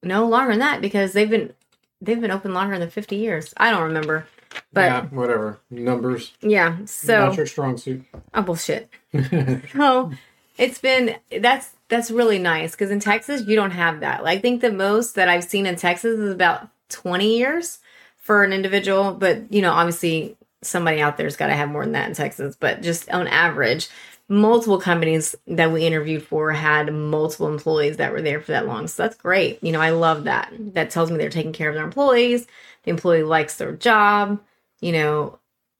no 0.03 0.27
longer 0.27 0.51
than 0.51 0.59
that 0.59 0.81
because 0.81 1.13
they've 1.13 1.29
been 1.29 1.53
they've 2.01 2.21
been 2.21 2.31
open 2.31 2.53
longer 2.53 2.77
than 2.77 2.89
50 2.89 3.15
years 3.15 3.53
i 3.57 3.71
don't 3.71 3.83
remember 3.83 4.27
but 4.73 4.85
yeah, 4.85 5.05
whatever. 5.07 5.59
Numbers. 5.69 6.33
yeah, 6.41 6.77
so 6.85 7.27
not 7.27 7.37
your 7.37 7.45
strong 7.45 7.77
suit. 7.77 8.03
oh 8.33 8.41
bullshit 8.41 8.89
so 9.73 10.11
it's 10.59 10.77
been 10.77 11.15
that's 11.39 11.71
that's 11.87 12.11
really 12.11 12.37
nice 12.37 12.71
because 12.71 12.91
in 12.91 12.99
texas 12.99 13.47
you 13.47 13.55
don't 13.55 13.71
have 13.71 14.01
that. 14.01 14.23
Like, 14.23 14.37
i 14.37 14.41
think 14.41 14.61
the 14.61 14.71
most 14.71 15.15
that 15.15 15.29
i've 15.29 15.43
seen 15.43 15.65
in 15.65 15.75
texas 15.75 16.19
is 16.19 16.31
about 16.31 16.69
20 16.89 17.37
years 17.37 17.79
for 18.17 18.43
an 18.43 18.53
individual 18.53 19.13
but 19.13 19.51
you 19.51 19.61
know 19.61 19.71
obviously 19.71 20.37
somebody 20.61 21.01
out 21.01 21.17
there's 21.17 21.37
got 21.37 21.47
to 21.47 21.55
have 21.55 21.69
more 21.69 21.83
than 21.83 21.93
that 21.93 22.07
in 22.07 22.13
texas 22.13 22.55
but 22.59 22.81
just 22.81 23.09
on 23.09 23.27
average 23.27 23.89
multiple 24.29 24.79
companies 24.79 25.35
that 25.47 25.71
we 25.71 25.85
interviewed 25.85 26.21
for 26.21 26.51
had 26.51 26.93
multiple 26.93 27.47
employees 27.47 27.97
that 27.97 28.11
were 28.11 28.21
there 28.21 28.39
for 28.39 28.51
that 28.51 28.67
long. 28.67 28.87
So 28.87 29.01
that's 29.01 29.15
great. 29.15 29.61
You 29.63 29.71
know 29.71 29.81
i 29.81 29.89
love 29.89 30.25
that. 30.25 30.53
That 30.59 30.91
tells 30.91 31.09
me 31.09 31.17
they're 31.17 31.29
taking 31.29 31.53
care 31.53 31.69
of 31.69 31.75
their 31.75 31.83
employees. 31.83 32.45
The 32.83 32.91
employee 32.91 33.23
likes 33.23 33.57
their 33.57 33.71
job. 33.71 34.39
You 34.81 34.91
know 34.91 35.39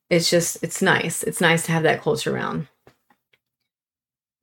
it's 0.10 0.30
just 0.30 0.64
it's 0.64 0.82
nice. 0.82 1.22
It's 1.24 1.40
nice 1.40 1.64
to 1.68 1.72
have 1.72 1.84
that 1.84 2.02
culture 2.02 2.34
around 2.36 2.68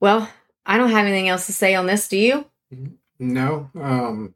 well, 0.01 0.29
I 0.65 0.79
don't 0.79 0.91
have 0.91 1.07
anything 1.07 1.29
else 1.29 1.47
to 1.47 1.53
say 1.53 1.75
on 1.75 1.87
this. 1.87 2.09
Do 2.09 2.17
you? 2.17 2.45
No. 3.19 3.71
Um 3.81 4.35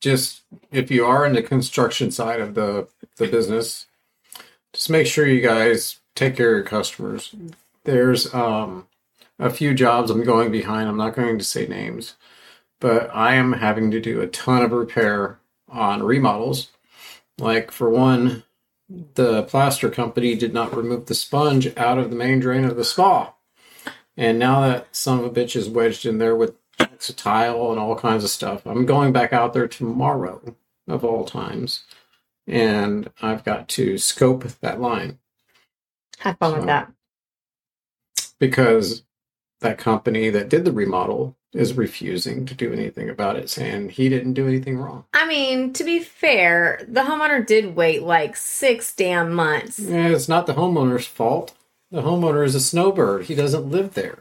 just 0.00 0.42
if 0.72 0.90
you 0.90 1.04
are 1.04 1.26
in 1.26 1.34
the 1.34 1.42
construction 1.42 2.10
side 2.10 2.40
of 2.40 2.54
the 2.54 2.88
the 3.16 3.26
business, 3.26 3.86
just 4.72 4.90
make 4.90 5.06
sure 5.06 5.26
you 5.26 5.40
guys 5.40 6.00
take 6.14 6.36
care 6.36 6.50
of 6.52 6.56
your 6.58 6.64
customers. 6.64 7.34
There's 7.84 8.32
um 8.34 8.86
a 9.38 9.50
few 9.50 9.74
jobs 9.74 10.10
I'm 10.10 10.24
going 10.24 10.52
behind. 10.52 10.88
I'm 10.88 10.96
not 10.96 11.16
going 11.16 11.38
to 11.38 11.44
say 11.44 11.66
names, 11.66 12.14
but 12.78 13.10
I 13.14 13.34
am 13.34 13.54
having 13.54 13.90
to 13.90 14.00
do 14.00 14.20
a 14.20 14.26
ton 14.26 14.62
of 14.62 14.72
repair 14.72 15.38
on 15.68 16.02
remodels. 16.02 16.70
Like 17.38 17.70
for 17.70 17.88
one, 17.88 18.44
the 19.14 19.44
plaster 19.44 19.88
company 19.88 20.34
did 20.34 20.52
not 20.52 20.76
remove 20.76 21.06
the 21.06 21.14
sponge 21.14 21.74
out 21.76 21.98
of 21.98 22.10
the 22.10 22.16
main 22.16 22.40
drain 22.40 22.64
of 22.64 22.76
the 22.76 22.84
spa. 22.84 23.32
And 24.20 24.38
now 24.38 24.60
that 24.60 24.94
son 24.94 25.18
of 25.20 25.24
a 25.24 25.30
bitch 25.30 25.56
is 25.56 25.70
wedged 25.70 26.04
in 26.04 26.18
there 26.18 26.36
with 26.36 26.52
chunks 26.78 27.08
of 27.08 27.16
tile 27.16 27.70
and 27.70 27.80
all 27.80 27.96
kinds 27.96 28.22
of 28.22 28.28
stuff, 28.28 28.66
I'm 28.66 28.84
going 28.84 29.14
back 29.14 29.32
out 29.32 29.54
there 29.54 29.66
tomorrow, 29.66 30.54
of 30.86 31.02
all 31.06 31.24
times. 31.24 31.84
And 32.46 33.10
I've 33.22 33.44
got 33.44 33.66
to 33.70 33.96
scope 33.96 34.44
that 34.60 34.78
line 34.78 35.20
Have 36.18 36.36
fun 36.36 36.54
with 36.58 36.66
that. 36.66 36.92
because 38.38 39.04
that 39.60 39.78
company 39.78 40.28
that 40.28 40.50
did 40.50 40.66
the 40.66 40.72
remodel 40.72 41.34
is 41.54 41.72
refusing 41.72 42.44
to 42.44 42.54
do 42.54 42.74
anything 42.74 43.08
about 43.08 43.36
it, 43.36 43.48
saying 43.48 43.88
he 43.88 44.10
didn't 44.10 44.34
do 44.34 44.46
anything 44.46 44.76
wrong. 44.76 45.04
I 45.14 45.26
mean, 45.26 45.72
to 45.72 45.82
be 45.82 45.98
fair, 45.98 46.84
the 46.86 47.00
homeowner 47.00 47.44
did 47.46 47.74
wait 47.74 48.02
like 48.02 48.36
six 48.36 48.94
damn 48.94 49.32
months. 49.32 49.78
Yeah, 49.78 50.08
it's 50.08 50.28
not 50.28 50.46
the 50.46 50.54
homeowner's 50.54 51.06
fault. 51.06 51.54
The 51.90 52.02
homeowner 52.02 52.44
is 52.44 52.54
a 52.54 52.60
snowbird. 52.60 53.24
He 53.26 53.34
doesn't 53.34 53.70
live 53.70 53.94
there. 53.94 54.20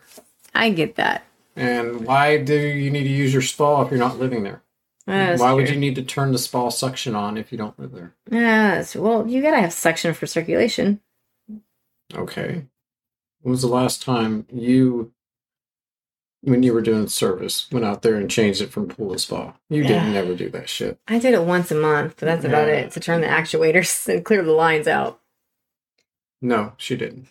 I 0.55 0.69
get 0.71 0.95
that. 0.95 1.23
And 1.55 2.05
why 2.05 2.37
do 2.37 2.55
you 2.55 2.89
need 2.89 3.03
to 3.03 3.09
use 3.09 3.31
your 3.33 3.41
spa 3.41 3.81
if 3.83 3.91
you're 3.91 3.99
not 3.99 4.17
living 4.19 4.43
there? 4.43 4.61
That's 5.05 5.41
why 5.41 5.53
would 5.53 5.69
you 5.69 5.75
need 5.75 5.95
to 5.95 6.03
turn 6.03 6.31
the 6.31 6.37
spa 6.37 6.69
suction 6.69 7.15
on 7.15 7.37
if 7.37 7.51
you 7.51 7.57
don't 7.57 7.77
live 7.79 7.91
there? 7.91 8.13
Yes. 8.31 8.95
well, 8.95 9.27
you 9.27 9.41
gotta 9.41 9.59
have 9.59 9.73
suction 9.73 10.13
for 10.13 10.27
circulation. 10.27 10.99
Okay. 12.13 12.65
When 13.41 13.51
was 13.51 13.61
the 13.61 13.67
last 13.67 14.03
time 14.03 14.45
you, 14.51 15.11
when 16.41 16.61
you 16.63 16.73
were 16.73 16.81
doing 16.81 17.07
service, 17.07 17.69
went 17.71 17.85
out 17.85 18.01
there 18.03 18.15
and 18.15 18.29
changed 18.29 18.61
it 18.61 18.71
from 18.71 18.87
pool 18.87 19.13
to 19.13 19.19
spa? 19.19 19.53
You 19.69 19.83
didn't 19.83 20.13
never 20.13 20.35
do 20.35 20.49
that 20.51 20.69
shit. 20.69 20.99
I 21.07 21.17
did 21.19 21.33
it 21.33 21.43
once 21.43 21.71
a 21.71 21.75
month, 21.75 22.15
but 22.19 22.25
that's 22.27 22.45
about 22.45 22.67
Yeah. 22.67 22.73
it 22.75 22.91
to 22.91 22.99
turn 22.99 23.21
the 23.21 23.27
actuators 23.27 24.07
and 24.13 24.23
clear 24.23 24.43
the 24.43 24.51
lines 24.51 24.87
out. 24.87 25.19
No, 26.41 26.73
she 26.77 26.95
didn't. 26.95 27.27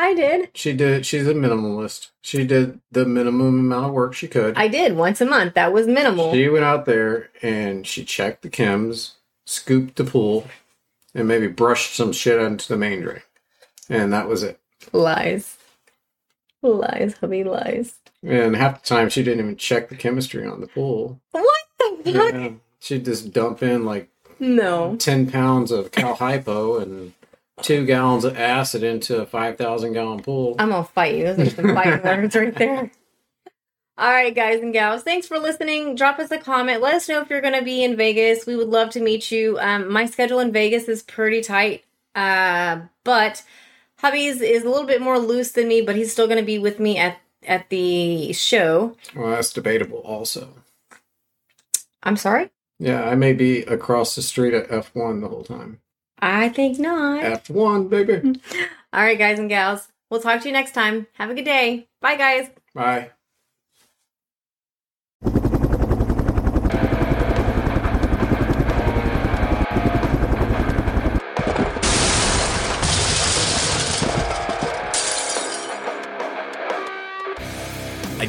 I 0.00 0.14
did. 0.14 0.48
She 0.54 0.72
did. 0.72 1.04
She's 1.04 1.28
a 1.28 1.34
minimalist. 1.34 2.08
She 2.22 2.46
did 2.46 2.80
the 2.90 3.04
minimum 3.04 3.60
amount 3.60 3.86
of 3.88 3.92
work 3.92 4.14
she 4.14 4.28
could. 4.28 4.56
I 4.56 4.66
did 4.66 4.96
once 4.96 5.20
a 5.20 5.26
month. 5.26 5.52
That 5.54 5.74
was 5.74 5.86
minimal. 5.86 6.32
She 6.32 6.48
went 6.48 6.64
out 6.64 6.86
there 6.86 7.28
and 7.42 7.86
she 7.86 8.02
checked 8.04 8.40
the 8.40 8.48
chems, 8.48 9.12
scooped 9.44 9.96
the 9.96 10.04
pool, 10.04 10.46
and 11.14 11.28
maybe 11.28 11.48
brushed 11.48 11.94
some 11.94 12.12
shit 12.12 12.40
onto 12.40 12.66
the 12.66 12.78
main 12.78 13.02
drain. 13.02 13.20
And 13.90 14.10
that 14.14 14.26
was 14.26 14.42
it. 14.42 14.58
lies. 14.92 15.58
Lies, 16.62 17.14
hubby, 17.20 17.44
lies. 17.44 17.94
And 18.22 18.54
half 18.56 18.82
the 18.82 18.88
time 18.88 19.08
she 19.10 19.22
didn't 19.22 19.40
even 19.40 19.56
check 19.56 19.88
the 19.90 19.96
chemistry 19.96 20.46
on 20.46 20.60
the 20.60 20.66
pool. 20.66 21.20
What 21.32 21.44
the 21.78 22.12
fuck? 22.12 22.32
Yeah. 22.32 22.50
She'd 22.80 23.04
just 23.04 23.32
dump 23.32 23.62
in 23.62 23.84
like 23.84 24.08
No. 24.38 24.96
10 24.96 25.30
pounds 25.30 25.70
of 25.70 25.90
cal 25.90 26.14
hypo 26.14 26.78
and 26.78 27.12
two 27.62 27.86
gallons 27.86 28.24
of 28.24 28.36
acid 28.38 28.82
into 28.82 29.20
a 29.20 29.26
5,000 29.26 29.92
gallon 29.92 30.20
pool. 30.20 30.56
I'm 30.58 30.70
gonna 30.70 30.84
fight 30.84 31.16
you. 31.16 31.24
Those 31.34 31.48
are 31.48 31.50
some 31.50 31.74
fighting 31.74 32.02
words 32.02 32.36
right 32.36 32.54
there. 32.54 32.90
All 34.00 34.10
right, 34.10 34.34
guys 34.34 34.62
and 34.62 34.72
gals, 34.72 35.02
thanks 35.02 35.26
for 35.26 35.38
listening. 35.38 35.94
Drop 35.94 36.18
us 36.18 36.30
a 36.30 36.38
comment. 36.38 36.80
Let 36.80 36.94
us 36.94 37.06
know 37.06 37.20
if 37.20 37.28
you're 37.28 37.42
going 37.42 37.58
to 37.58 37.62
be 37.62 37.84
in 37.84 37.96
Vegas. 37.98 38.46
We 38.46 38.56
would 38.56 38.68
love 38.70 38.88
to 38.90 39.00
meet 39.00 39.30
you. 39.30 39.58
Um, 39.58 39.92
my 39.92 40.06
schedule 40.06 40.38
in 40.38 40.52
Vegas 40.52 40.88
is 40.88 41.02
pretty 41.02 41.42
tight, 41.42 41.84
uh, 42.14 42.80
but 43.04 43.42
Hubby's 43.96 44.40
is 44.40 44.64
a 44.64 44.70
little 44.70 44.86
bit 44.86 45.02
more 45.02 45.18
loose 45.18 45.50
than 45.52 45.68
me. 45.68 45.82
But 45.82 45.96
he's 45.96 46.10
still 46.10 46.26
going 46.26 46.38
to 46.38 46.46
be 46.46 46.58
with 46.58 46.80
me 46.80 46.96
at 46.96 47.18
at 47.46 47.68
the 47.68 48.32
show. 48.32 48.96
Well, 49.14 49.32
that's 49.32 49.52
debatable 49.52 49.98
also. 49.98 50.54
I'm 52.02 52.16
sorry. 52.16 52.48
Yeah, 52.78 53.04
I 53.04 53.14
may 53.16 53.34
be 53.34 53.64
across 53.64 54.14
the 54.14 54.22
street 54.22 54.54
at 54.54 54.68
F1 54.68 55.20
the 55.20 55.28
whole 55.28 55.44
time. 55.44 55.80
I 56.22 56.48
think 56.48 56.78
not. 56.78 57.22
F1, 57.22 57.88
baby. 57.88 58.40
All 58.92 59.02
right, 59.02 59.18
guys 59.18 59.38
and 59.38 59.48
gals. 59.48 59.88
We'll 60.10 60.20
talk 60.20 60.40
to 60.42 60.48
you 60.48 60.52
next 60.52 60.72
time. 60.72 61.06
Have 61.14 61.30
a 61.30 61.34
good 61.34 61.44
day. 61.44 61.88
Bye, 62.00 62.16
guys. 62.16 62.50
Bye. 62.74 63.10